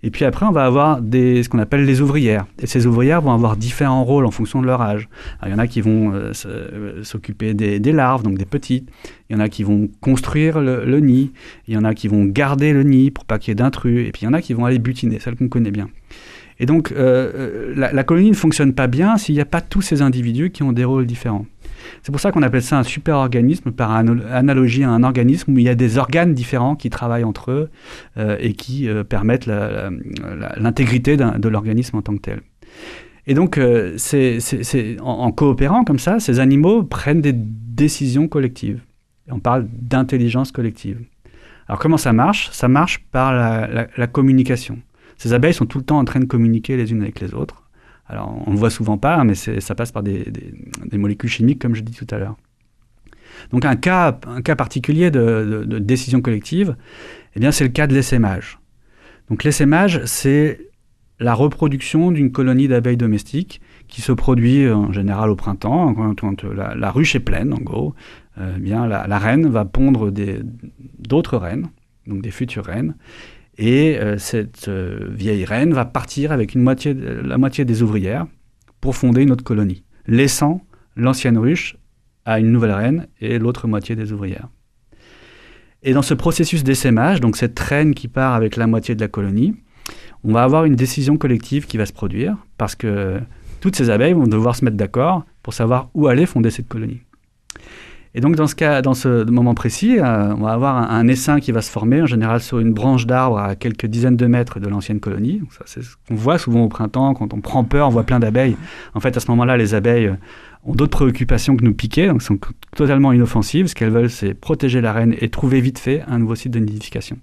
[0.03, 2.45] Et puis après, on va avoir ce qu'on appelle les ouvrières.
[2.59, 5.09] Et ces ouvrières vont avoir différents rôles en fonction de leur âge.
[5.45, 8.89] Il y en a qui vont euh, euh, s'occuper des, des larves, donc des petites.
[9.29, 11.31] Il y en a qui vont construire le, le nid.
[11.67, 14.07] Il y en a qui vont garder le nid pour pas qu'il y ait d'intrus.
[14.07, 15.89] Et puis il y en a qui vont aller butiner, celles qu'on connaît bien.
[16.61, 19.81] Et donc, euh, euh, la, colonie ne fonctionne pas bien s'il n'y a pas tous
[19.81, 21.47] ces individus qui ont des rôles différents.
[22.03, 25.57] C'est pour ça qu'on appelle ça un super-organisme, par ana- analogie à un organisme où
[25.57, 27.71] il y a des organes différents qui travaillent entre eux
[28.17, 32.41] euh, et qui permettent l'intégrité de l'organisme en tant que tel.
[33.25, 38.81] Et donc, en, coopérant comme ça, ces animaux prennent des décisions collectives.
[39.31, 40.99] On parle d'intelligence collective.
[41.67, 42.51] Alors, comment ça marche?
[42.51, 44.77] Ça marche par la communication.
[45.21, 47.61] Ces abeilles sont tout le temps en train de communiquer les unes avec les autres.
[48.07, 50.25] Alors, on ne le voit souvent pas, mais c'est- ça passe par des,
[50.93, 52.37] molécules chimiques, comme je dis tout à l'heure.
[53.51, 56.75] Donc, un cas, particulier de, décision collective,
[57.35, 58.57] eh c'est le cas de l'essaimage.
[59.29, 60.71] Donc, l'essaimage, c'est
[61.19, 66.43] la reproduction d'une colonie d'abeilles domestiques qui se produit en général au printemps, quand, quand
[66.45, 67.93] la, ruche est pleine, en gros.
[68.39, 70.11] Euh, eh bien, la, reine va pondre
[70.97, 71.67] d'autres reines,
[72.07, 72.95] donc des futures reines,
[73.57, 78.25] et euh, cette euh, vieille reine va partir avec la moitié des ouvrières
[78.79, 80.61] pour fonder une autre colonie, laissant
[80.95, 81.77] l'ancienne ruche
[82.25, 84.49] à une nouvelle reine et l'autre moitié des ouvrières.
[85.83, 89.07] Et dans ce processus d'essaimage, donc cette reine qui part avec la moitié de la
[89.07, 89.55] colonie,
[90.23, 93.19] on va avoir une décision collective qui va se produire parce que
[93.59, 97.01] toutes ces abeilles vont devoir se mettre d'accord pour savoir où aller fonder cette colonie.
[98.13, 101.07] Et donc dans ce cas, dans ce moment précis, euh, on va avoir un, un
[101.07, 104.25] essaim qui va se former en général sur une branche d'arbre à quelques dizaines de
[104.25, 105.39] mètres de l'ancienne colonie.
[105.39, 108.03] Donc ça, c'est ce qu'on voit souvent au printemps quand on prend peur, on voit
[108.03, 108.57] plein d'abeilles.
[108.93, 110.15] En fait, à ce moment-là, les abeilles euh,
[110.65, 112.37] ont d'autres préoccupations que nous piquer, donc sont
[112.75, 113.67] totalement inoffensives.
[113.67, 116.59] Ce qu'elles veulent, c'est protéger la reine et trouver vite fait un nouveau site de
[116.59, 117.17] nidification.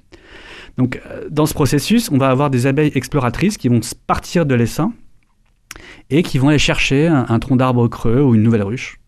[0.78, 4.55] Donc, euh, dans ce processus, on va avoir des abeilles exploratrices qui vont partir de
[4.55, 4.95] l'essaim
[6.09, 8.99] et qui vont aller chercher un, un tronc d'arbre creux ou une nouvelle ruche.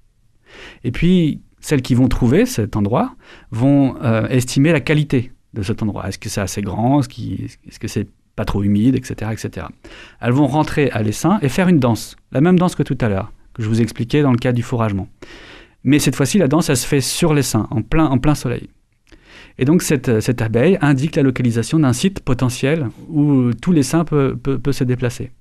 [0.84, 3.14] Et puis, celles qui vont trouver cet endroit
[3.50, 6.08] vont euh, estimer la qualité de cet endroit.
[6.08, 7.00] Est-ce que c'est assez grand?
[7.00, 8.96] Est-ce que c'est pas trop humide?
[8.96, 9.66] Etc., etc.
[10.20, 13.08] Elles vont rentrer à l'essaim et faire une danse, la même danse que tout à
[13.08, 15.08] l'heure, que je vous expliquais dans le cas du fourragement.
[15.84, 18.68] Mais cette fois-ci, la danse, elle se fait sur l'essaim, en plein, soleil.
[19.58, 24.36] Et donc, cette, cette abeille indique la localisation d'un site potentiel où tout l'essaim peut,
[24.36, 25.32] peut, se déplacer.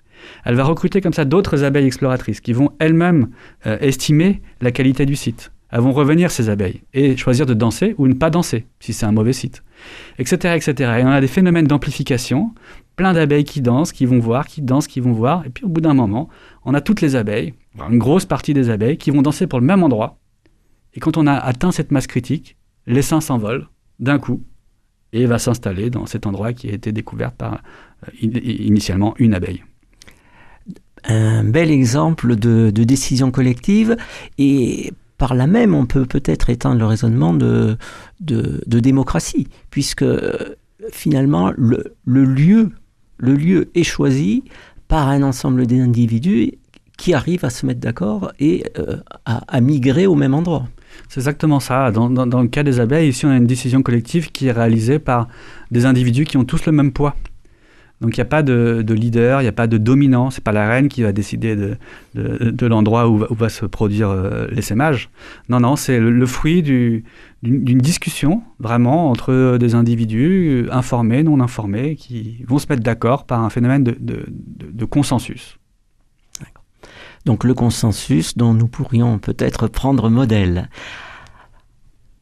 [0.44, 3.30] Elle va recruter comme ça d'autres abeilles exploratrices qui vont elles-mêmes
[3.66, 5.52] euh, estimer la qualité du site.
[5.72, 9.06] Elles vont revenir, ces abeilles, et choisir de danser ou ne pas danser, si c'est
[9.06, 9.64] un mauvais site,
[10.18, 10.56] etc.
[10.56, 10.92] etc.
[11.00, 12.54] Et on a des phénomènes d'amplification,
[12.96, 15.70] plein d'abeilles qui dansent, qui vont voir, qui dansent, qui vont voir, et puis au
[15.70, 16.30] bout d'un moment,
[16.66, 17.54] on a toutes les abeilles,
[17.90, 20.18] une grosse partie des abeilles, qui vont danser pour le même endroit,
[20.96, 22.58] et quand on a atteint cette masse critique,
[22.88, 23.68] l'essaim s'envole
[24.00, 24.44] d'un coup,
[25.14, 27.62] et va s'installer dans cet endroit qui a été découvert par
[28.08, 29.64] euh, initialement une abeille
[31.06, 33.96] un bel exemple de, décision collective
[34.38, 37.78] et par là même, on peut peut-être étendre le raisonnement de,
[38.22, 40.06] démocratie, puisque
[40.92, 44.46] finalement, le, lieu, est choisi
[44.88, 46.54] par un ensemble d'individus
[46.98, 50.68] qui arrivent à se mettre d'accord et euh, à, migrer au même endroit.
[51.10, 51.92] C'est exactement ça.
[51.92, 52.08] Dans,
[52.42, 55.28] le cas des abeilles, ici, on a une décision collective qui est réalisée par
[55.70, 57.16] des individus qui ont tous le même poids.
[58.02, 60.54] Donc il n'y a pas de, leader, il n'y a pas de dominant, c'est pas
[60.54, 61.56] la reine qui va décider
[62.16, 65.10] de, l'endroit où, va se produire euh, l'essaimage.
[65.50, 71.96] Non, non, c'est le, fruit d'une discussion vraiment entre des individus euh, informés, non informés,
[71.96, 75.60] qui vont se mettre d'accord par un phénomène de consensus.
[77.26, 80.70] Donc le consensus dont nous pourrions peut-être prendre modèle.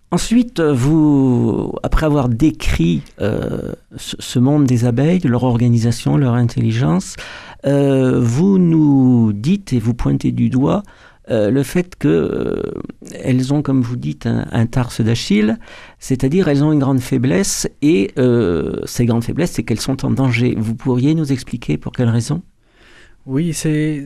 [0.09, 7.17] Ensuite, vous, après avoir décrit euh, ce monde des abeilles, leur organisation, leur intelligence,
[7.65, 10.83] euh, vous nous dites et vous pointez du doigt
[11.29, 15.57] euh, le fait qu'elles ont, comme vous dites, un, un tarse d'Achille,
[15.99, 18.13] c'est-à-dire elles ont une grande faiblesse et
[18.85, 20.55] ces grandes faiblesses, c'est qu'elles sont en danger.
[20.57, 22.43] Vous pourriez nous expliquer pour quelles raisons?
[23.27, 24.05] Oui, c'est,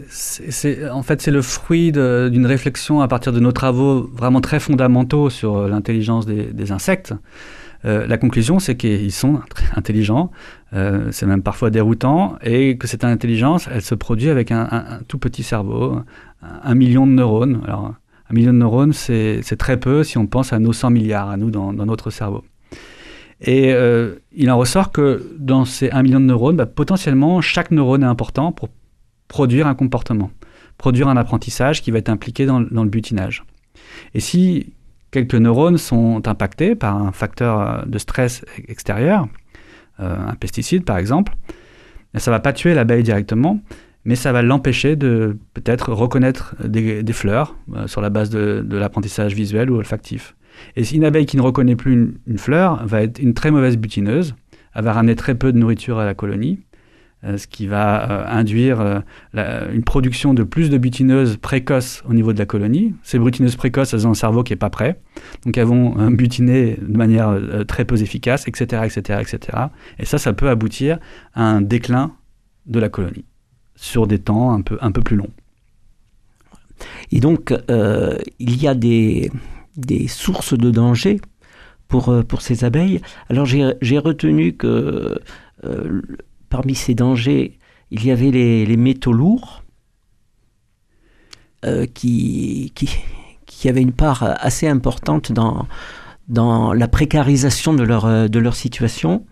[0.89, 5.29] en fait c'est le fruit d'une réflexion à partir de nos travaux vraiment très fondamentaux
[5.29, 7.13] sur l'intelligence des, insectes.
[7.85, 10.31] Euh, la conclusion, c'est qu'ils sont très intelligents,
[10.73, 15.19] euh, c'est même parfois déroutant, et que cette intelligence, elle se produit avec un, tout
[15.19, 15.99] petit cerveau,
[16.41, 17.61] un, million de neurones.
[17.65, 17.93] Alors,
[18.29, 21.37] un million de neurones, c'est très peu si on pense à nos 100 milliards, à
[21.37, 22.43] nous, dans, notre cerveau.
[23.39, 27.71] Et euh, il en ressort que dans ces 1 million de neurones, bah, potentiellement, chaque
[27.71, 28.69] neurone est important pour
[29.31, 30.29] produire un comportement,
[30.77, 33.45] produire un apprentissage qui va être impliqué dans, le butinage.
[34.13, 34.73] Et si
[35.09, 39.29] quelques neurones sont impactés par un facteur euh, de stress extérieur,
[40.01, 41.33] euh, un pesticide par exemple,
[42.13, 43.61] ça ne va pas tuer l'abeille directement,
[44.03, 49.33] mais ça va l'empêcher de peut-être reconnaître des, fleurs euh, sur la base de, l'apprentissage
[49.33, 50.35] visuel ou olfactif.
[50.75, 53.77] Et si une abeille qui ne reconnaît plus une, fleur va être une très mauvaise
[53.77, 54.35] butineuse,
[54.75, 56.59] elle va ramener très peu de nourriture à la colonie,
[57.23, 59.03] ce qui va euh, induire
[59.35, 62.95] euh, une production de plus de butineuses précoces au niveau de la colonie.
[63.03, 64.99] Ces butineuses précoces, elles ont un cerveau qui n'est pas prêt,
[65.45, 69.57] donc elles vont butiner de manière très peu efficace, etc., etc., etc.
[69.99, 70.99] Et ça, ça peut aboutir
[71.33, 72.13] à un déclin
[72.65, 73.25] de la colonie
[73.75, 75.31] sur des temps un peu, un peu plus longs.
[77.11, 77.53] Et donc,
[78.39, 79.31] il y a des,
[79.77, 81.19] des sources de danger
[81.87, 83.01] pour, pour ces abeilles.
[83.29, 85.19] Alors, j'ai retenu que
[86.51, 87.57] parmi ces dangers,
[87.89, 89.63] il y avait les, métaux lourds
[91.65, 92.71] euh, qui,
[93.65, 95.65] avaient une part assez importante dans,
[96.73, 99.25] la précarisation de leur, situation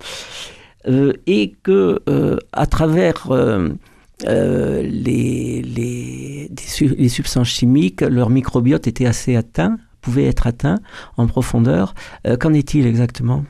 [0.88, 3.28] euh, et que euh, à travers
[4.26, 4.82] les,
[5.62, 6.52] les,
[6.98, 10.80] les, substances chimiques, leur microbiote était assez atteint, pouvait être atteint
[11.18, 11.94] en profondeur.
[12.40, 13.44] Qu'en est-il exactement?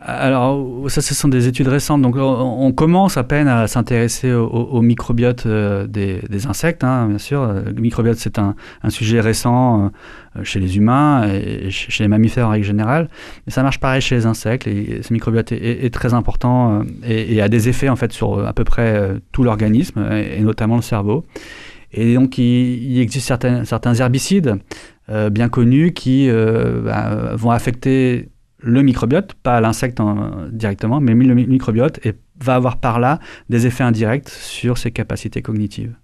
[0.00, 2.02] Alors, ça, ce sont des études récentes.
[2.02, 7.44] Donc, on commence à peine à s'intéresser au, microbiote euh, des, insectes, hein, bien sûr.
[7.44, 8.54] Le microbiote, c'est un,
[8.90, 9.90] sujet récent
[10.36, 13.08] euh, chez les humains et chez les mammifères en règle générale.
[13.46, 14.68] Mais ça marche pareil chez les insectes.
[14.68, 18.62] Ce microbiote est, très important euh, et, a des effets, en fait, sur à peu
[18.62, 21.24] près tout l'organisme, et, notamment le cerveau.
[21.92, 24.58] Et donc, il, existe certains, certains herbicides
[25.08, 28.28] bien connus qui bah, vont affecter
[28.60, 30.00] le microbiote, pas l'insecte
[30.50, 35.42] directement, mais le microbiote et va avoir par là des effets indirects sur ses capacités
[35.42, 35.94] cognitives.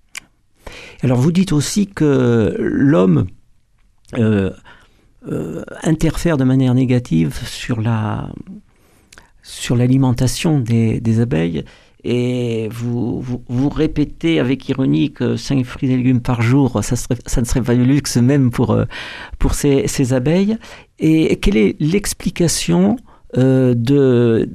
[1.02, 3.26] Alors vous dites aussi que l'homme
[4.18, 4.50] euh,
[5.30, 8.28] euh, interfère de manière négative sur la
[9.42, 11.64] sur l'alimentation des, abeilles
[12.02, 16.96] et vous, vous, répétez avec ironie que 5 fruits et légumes par jour, ça,
[17.40, 18.84] ne serait pas du luxe même pour, euh,
[19.38, 20.57] pour ces abeilles.
[20.99, 22.97] Et quelle est l'explication
[23.36, 24.49] euh, de,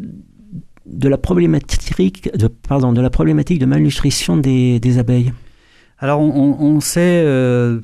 [0.86, 5.34] de, la problématique, de, pardon, de la problématique de malnutrition des, abeilles?
[5.98, 7.82] Alors, on, sait euh,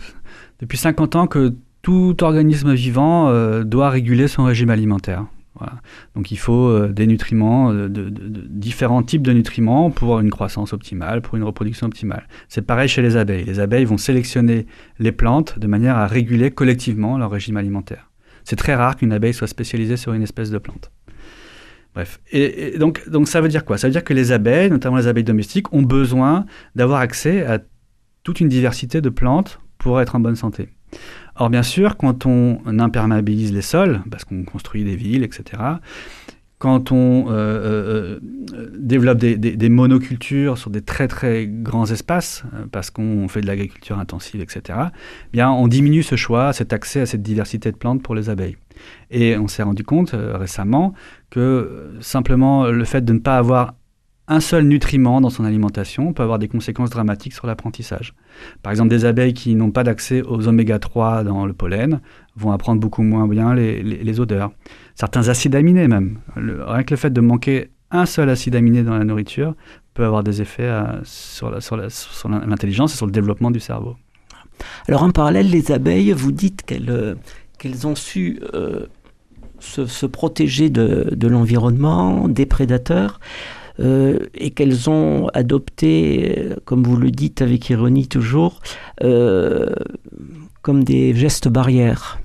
[0.59, 5.25] depuis 50 ans que tout organisme vivant euh, doit réguler son régime alimentaire.
[6.15, 11.45] Donc il faut des nutriments, différents types de nutriments pour une croissance optimale, pour une
[11.45, 12.27] reproduction optimale.
[12.49, 13.45] C'est pareil chez les abeilles.
[13.45, 14.65] Les abeilles vont sélectionner
[14.99, 18.09] les plantes de manière à réguler collectivement leur régime alimentaire.
[18.45, 20.91] C'est très rare qu'une abeille soit spécialisée sur une espèce de plante.
[21.93, 22.19] Bref.
[22.31, 23.77] Et, donc, donc ça veut dire quoi?
[23.77, 27.59] Ça veut dire que les abeilles, notamment les abeilles domestiques, ont besoin d'avoir accès à
[28.23, 30.69] toute une diversité de plantes pour être en bonne santé.
[31.35, 35.61] Or, bien sûr, quand on imperméabilise les sols, parce qu'on construit des villes, etc.,
[36.57, 38.19] quand on euh, euh,
[38.53, 43.99] euh, développe des, monocultures sur des très très grands espaces, parce qu'on fait de l'agriculture
[43.99, 48.01] intensive, etc., eh bien, on diminue ce choix, cet accès à cette diversité de plantes
[48.01, 48.57] pour les abeilles.
[49.11, 50.93] Et on s'est rendu compte récemment
[51.29, 53.73] que simplement le fait de ne pas avoir
[54.27, 58.15] un seul nutriment dans son alimentation peut avoir des conséquences dramatiques sur l'apprentissage.
[58.63, 62.01] Par exemple, des abeilles qui n'ont pas d'accès aux oméga 3 dans le pollen
[62.35, 64.51] vont apprendre beaucoup moins bien les, odeurs.
[64.95, 66.19] Certains acides aminés même.
[66.35, 69.55] Rien que le fait de manquer un seul acide aminé dans la nourriture
[69.93, 73.95] peut avoir des effets euh, sur l'intelligence et sur le développement du cerveau.
[74.87, 77.15] Alors en parallèle, les abeilles, vous dites qu'elles euh,
[77.83, 78.87] ont su euh,
[79.59, 83.19] se, protéger de, l'environnement, des prédateurs,
[83.79, 88.61] et qu'elles ont adopté, euh, comme vous le dites avec ironie toujours,
[89.03, 89.69] euh,
[90.61, 92.19] comme des gestes barrières.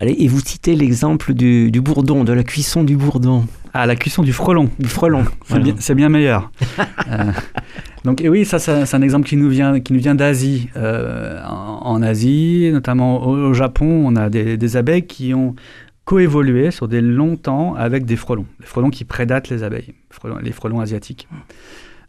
[0.00, 3.96] Allez, et vous citez l'exemple du, du bourdon, de la cuisson du bourdon, Ah, la
[3.96, 4.68] cuisson du frelon.
[4.78, 5.24] du frelon.
[5.46, 5.94] C'est Voilà.
[5.94, 6.50] bien, meilleur.
[7.08, 7.30] Euh,
[8.04, 10.68] donc et oui, ça, ça, c'est un exemple qui nous vient, qui nous vient d'Asie.
[10.76, 15.54] Euh, en, en Asie, notamment au, au Japon, on a des, des abeilles qui ont
[16.06, 19.92] coévolué sur des longs temps avec des frelons, des frelons qui prédatent les abeilles,
[20.40, 21.28] les frelons asiatiques.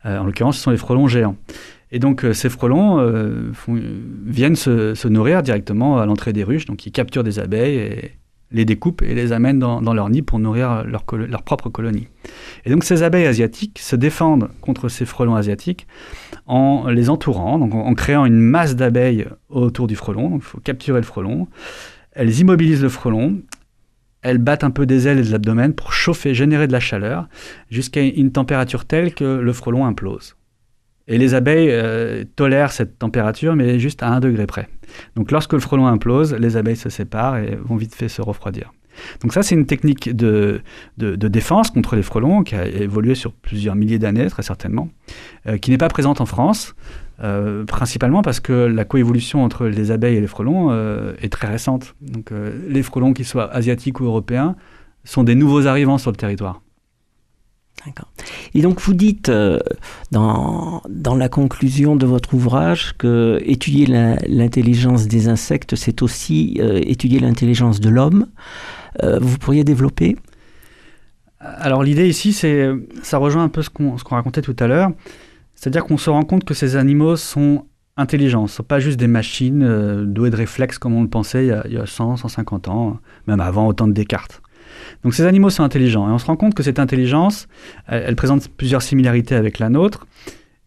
[0.06, 1.36] Euh, en l'occurrence, ce sont les frelons géants.
[1.92, 3.52] Et donc euh, ces frelons euh,
[4.26, 8.12] viennent se, nourrir directement à l'entrée des ruches, donc ils capturent des abeilles et
[8.52, 11.04] les découpent et les amènent dans, leur nid pour nourrir leur,
[11.44, 12.08] propre colonie.
[12.66, 15.88] Et donc ces abeilles asiatiques se défendent contre ces frelons asiatiques
[16.46, 20.36] en les entourant, donc en, en créant une masse d'abeilles autour du frelon.
[20.36, 21.48] Il faut capturer le frelon.
[22.14, 23.42] Elles immobilisent le frelon.
[24.22, 27.28] Elles battent un peu des ailes et de l'abdomen pour chauffer, générer de la chaleur,
[27.70, 30.36] jusqu'à une température telle que le frelon implose.
[31.08, 34.68] Et les abeilles euh, tolèrent cette température, mais juste à un degré près.
[35.16, 38.74] Donc lorsque le frelon implose, les abeilles se séparent et vont vite fait se refroidir.
[39.22, 40.62] Donc ça, c'est une technique de,
[40.98, 44.90] de, défense contre les frelons qui a évolué sur plusieurs milliers d'années, très certainement,
[45.48, 46.74] euh, qui n'est pas présente en France,
[47.24, 51.48] euh, principalement parce que la coévolution entre les abeilles et les frelons euh, est très
[51.48, 51.96] récente.
[52.02, 54.56] Donc euh, les frelons, qu'ils soient asiatiques ou européens,
[55.04, 56.62] sont des nouveaux arrivants sur le territoire.
[57.86, 58.12] D'accord.
[58.54, 59.32] Et donc vous dites
[60.12, 67.20] dans, dans la conclusion de votre ouvrage que étudier l'intelligence des insectes, c'est aussi étudier
[67.20, 68.26] l'intelligence de l'homme.
[69.04, 70.18] Vous pourriez développer?
[71.40, 72.70] Alors l'idée ici, c'est,
[73.04, 74.92] ça rejoint un peu ce qu'on, ce qu'on racontait tout à l'heure,
[75.58, 77.66] c'est-à-dire qu'on se rend compte que ces animaux sont
[77.98, 81.46] intelligents, ne sont pas juste des machines euh, douées de réflexes comme on le pensait
[81.46, 84.42] il y a, il y a 100, 150 ans, même avant autant de Descartes.
[85.04, 87.48] Donc ces animaux sont intelligents et on se rend compte que cette intelligence,
[87.88, 90.06] elle, présente plusieurs similarités avec la nôtre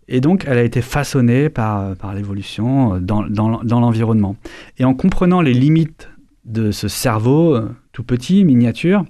[0.08, 4.34] et donc elle a été façonnée par, par l'évolution dans, dans, l'environnement.
[4.78, 6.10] Et en comprenant les limites
[6.44, 9.04] de ce cerveau euh, tout petit, miniature,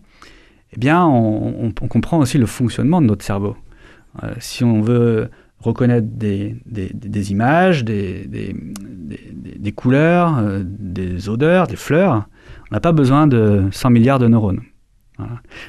[0.72, 3.56] eh bien, on comprend aussi le fonctionnement de notre cerveau.
[4.22, 5.30] Euh, si on veut
[5.60, 8.54] reconnaître des, images, des,
[9.74, 12.26] couleurs, euh, des odeurs, des fleurs,
[12.70, 14.60] on n'a pas besoin de 100 milliards de neurones.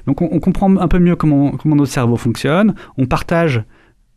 [0.07, 2.73] Donc on, comprend un peu mieux comment, notre cerveau fonctionne.
[2.97, 3.63] On partage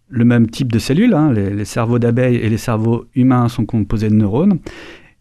[0.08, 1.12] le même type de cellules.
[1.12, 1.32] hein.
[1.32, 4.60] Les, cerveaux d'abeilles et les cerveaux humains sont composés de neurones.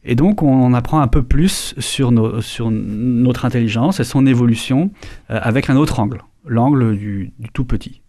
[0.03, 4.91] Et donc, on en apprend un peu plus sur, notre intelligence et son évolution
[5.31, 8.02] euh, avec un autre angle, l'angle du tout petit.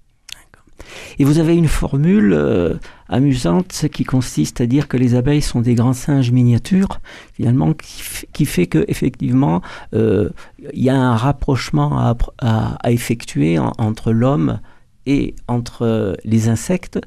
[1.19, 2.75] Et vous avez une formule euh,
[3.09, 7.01] amusante qui consiste à dire que les abeilles sont des grands singes miniatures,
[7.35, 9.63] finalement, qui, qui fait que effectivement
[9.95, 10.31] euh,
[10.73, 14.61] il y a un rapprochement à, effectuer en- entre l'homme
[15.07, 16.99] et entre euh, les insectes,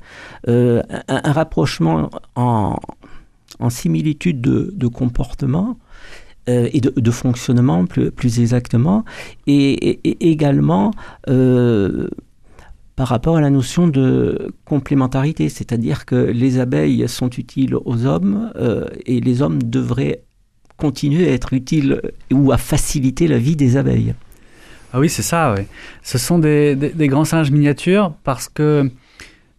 [0.47, 2.77] un, rapprochement en,
[3.69, 5.77] similitude de, comportement.
[6.47, 9.03] et de, fonctionnement plus, exactement,
[9.47, 10.91] et, également
[12.97, 18.51] par rapport à la notion de complémentarité, c'est-à-dire que les abeilles sont utiles aux hommes
[18.55, 20.23] euh, et les hommes devraient
[20.77, 22.01] continuer à être utiles
[22.33, 24.15] ou à faciliter la vie des abeilles.
[24.93, 25.65] Ah oui, c'est ça, oui.
[26.01, 28.89] Ce sont des, grands singes miniatures parce que,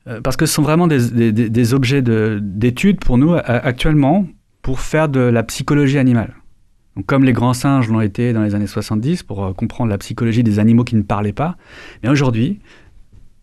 [0.08, 4.26] euh, parce que ce sont vraiment des, objets de- d'étude pour nous a- actuellement
[4.62, 6.34] pour faire de la psychologie animale.
[6.96, 9.98] Donc, comme les grands singes l'ont été dans les années 70 pour euh, comprendre la
[9.98, 11.56] psychologie des animaux qui ne parlaient pas,
[12.02, 12.58] mais aujourd'hui,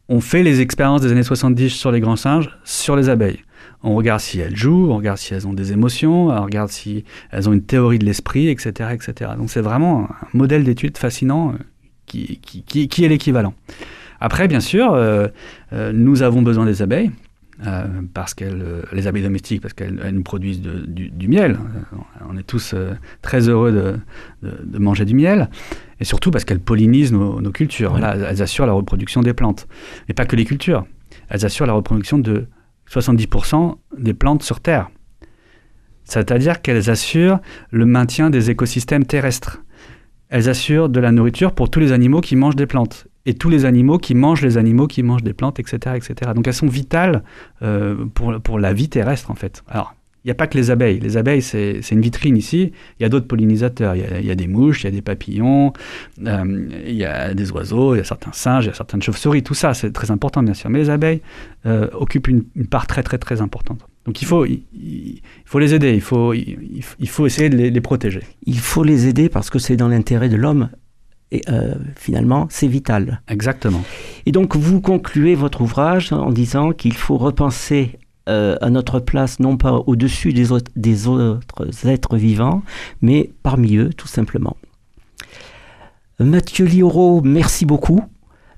[0.09, 3.39] on fait les expériences des années 70 sur les grands singes, sur les abeilles.
[3.83, 7.05] On regarde si elles jouent, on regarde si elles ont des émotions, on regarde si
[7.31, 9.31] elles ont une théorie de l'esprit, etc., etc.
[9.37, 11.57] Donc c'est vraiment un modèle d'étude fascinant euh,
[12.05, 13.53] qui, qui, qui, est l'équivalent.
[14.19, 15.27] Après, bien sûr, euh,
[15.73, 17.11] euh, nous avons besoin des abeilles.
[18.13, 21.57] Parce qu'elles, les abeilles domestiques, parce qu'elles nous produisent du, miel.
[22.29, 22.75] On est tous
[23.21, 23.71] très heureux
[24.41, 25.49] de, de, manger du miel.
[25.99, 27.97] Et surtout parce qu'elles pollinisent nos, cultures.
[27.97, 29.67] Là, elles assurent la reproduction des plantes.
[30.09, 30.85] Et pas que les cultures.
[31.29, 32.47] Elles assurent la reproduction de
[32.89, 34.89] 70% des plantes sur Terre.
[36.03, 37.39] C'est-à-dire qu'elles assurent
[37.71, 39.63] le maintien des écosystèmes terrestres.
[40.29, 43.49] Elles assurent de la nourriture pour tous les animaux qui mangent des plantes et tous
[43.49, 45.95] les animaux qui mangent les animaux qui mangent des plantes, etc.
[45.95, 46.31] etc.
[46.35, 47.23] Donc elles sont vitales
[47.61, 49.63] euh, pour, pour la vie terrestre en fait.
[49.67, 49.95] Alors
[50.25, 50.99] il n'y a pas que les abeilles.
[50.99, 52.71] Les abeilles, c'est une vitrine ici.
[52.99, 53.95] Il y a d'autres pollinisateurs.
[53.95, 55.71] Il y, a, des mouches, il y a des papillons,
[56.25, 59.03] euh, il y a des oiseaux, il y a certains singes, il y a certaines
[59.03, 59.43] chauves-souris.
[59.43, 60.71] Tout ça, c'est très important, bien sûr.
[60.71, 61.21] Mais les abeilles
[61.67, 63.85] euh, occupent une, part très, très, très importante.
[64.05, 68.21] Donc il faut, il, faut les aider, il faut, il, faut essayer de les, protéger.
[68.47, 70.69] Il faut les aider parce que c'est dans l'intérêt de l'homme.
[71.31, 73.21] Et euh, finalement, c'est vital.
[73.27, 73.83] Exactement.
[74.25, 77.97] Et donc, vous concluez votre ouvrage en disant qu'il faut repenser
[78.29, 82.63] euh, à notre place, non pas au-dessus des autres, des autres êtres vivants,
[83.01, 84.55] mais parmi eux, tout simplement.
[86.19, 88.01] Mathieu Lioro, merci beaucoup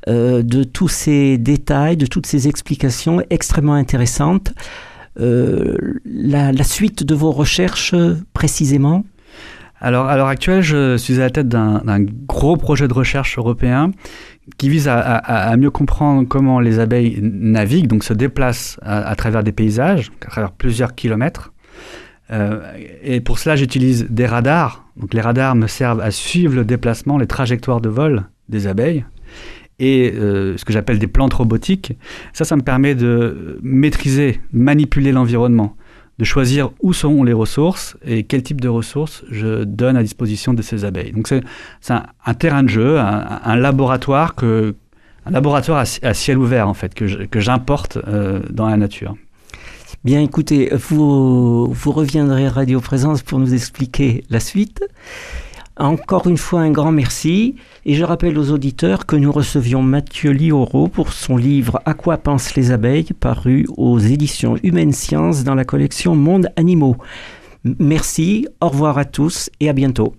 [0.08, 4.54] euh, de tous ces détails, de toutes ces explications extrêmement intéressantes.
[5.20, 7.96] La, la, suite de vos recherches
[8.34, 9.04] précisément?
[9.80, 13.92] Alors, à l'heure actuelle, je suis à la tête d'un gros projet de recherche européen
[14.58, 19.52] qui vise à, mieux comprendre comment les abeilles naviguent, donc se déplacent à, travers des
[19.52, 21.54] paysages, à travers plusieurs kilomètres.
[22.32, 22.60] Euh,
[23.04, 24.86] et pour cela, j'utilise des radars.
[24.98, 29.06] Donc, les radars me servent à suivre le déplacement, les trajectoires de vol des abeilles
[29.80, 31.94] et euh, ce que j'appelle des plantes robotiques.
[32.34, 35.76] Ça, ça me permet de maîtriser, manipuler l'environnement
[36.20, 40.54] de choisir où sont les ressources et quel type de ressources je donne à disposition
[40.54, 41.12] de ces abeilles.
[41.12, 46.94] Donc c'est un, terrain de jeu, un, laboratoire un laboratoire à, ciel ouvert en fait
[46.94, 49.16] que j'importe euh, dans la nature.
[50.04, 54.84] Bien, écoutez, vous, vous reviendrez à Radio Présence pour nous expliquer la suite.
[55.80, 57.56] Encore une fois, un grand merci.
[57.86, 62.18] Et je rappelle aux auditeurs que nous recevions Mathieu Lioro pour son livre À quoi
[62.18, 66.98] pensent les abeilles, paru aux éditions Humaine Sciences dans la collection Monde Animaux.
[67.64, 70.14] Merci, au revoir à tous et à bientôt.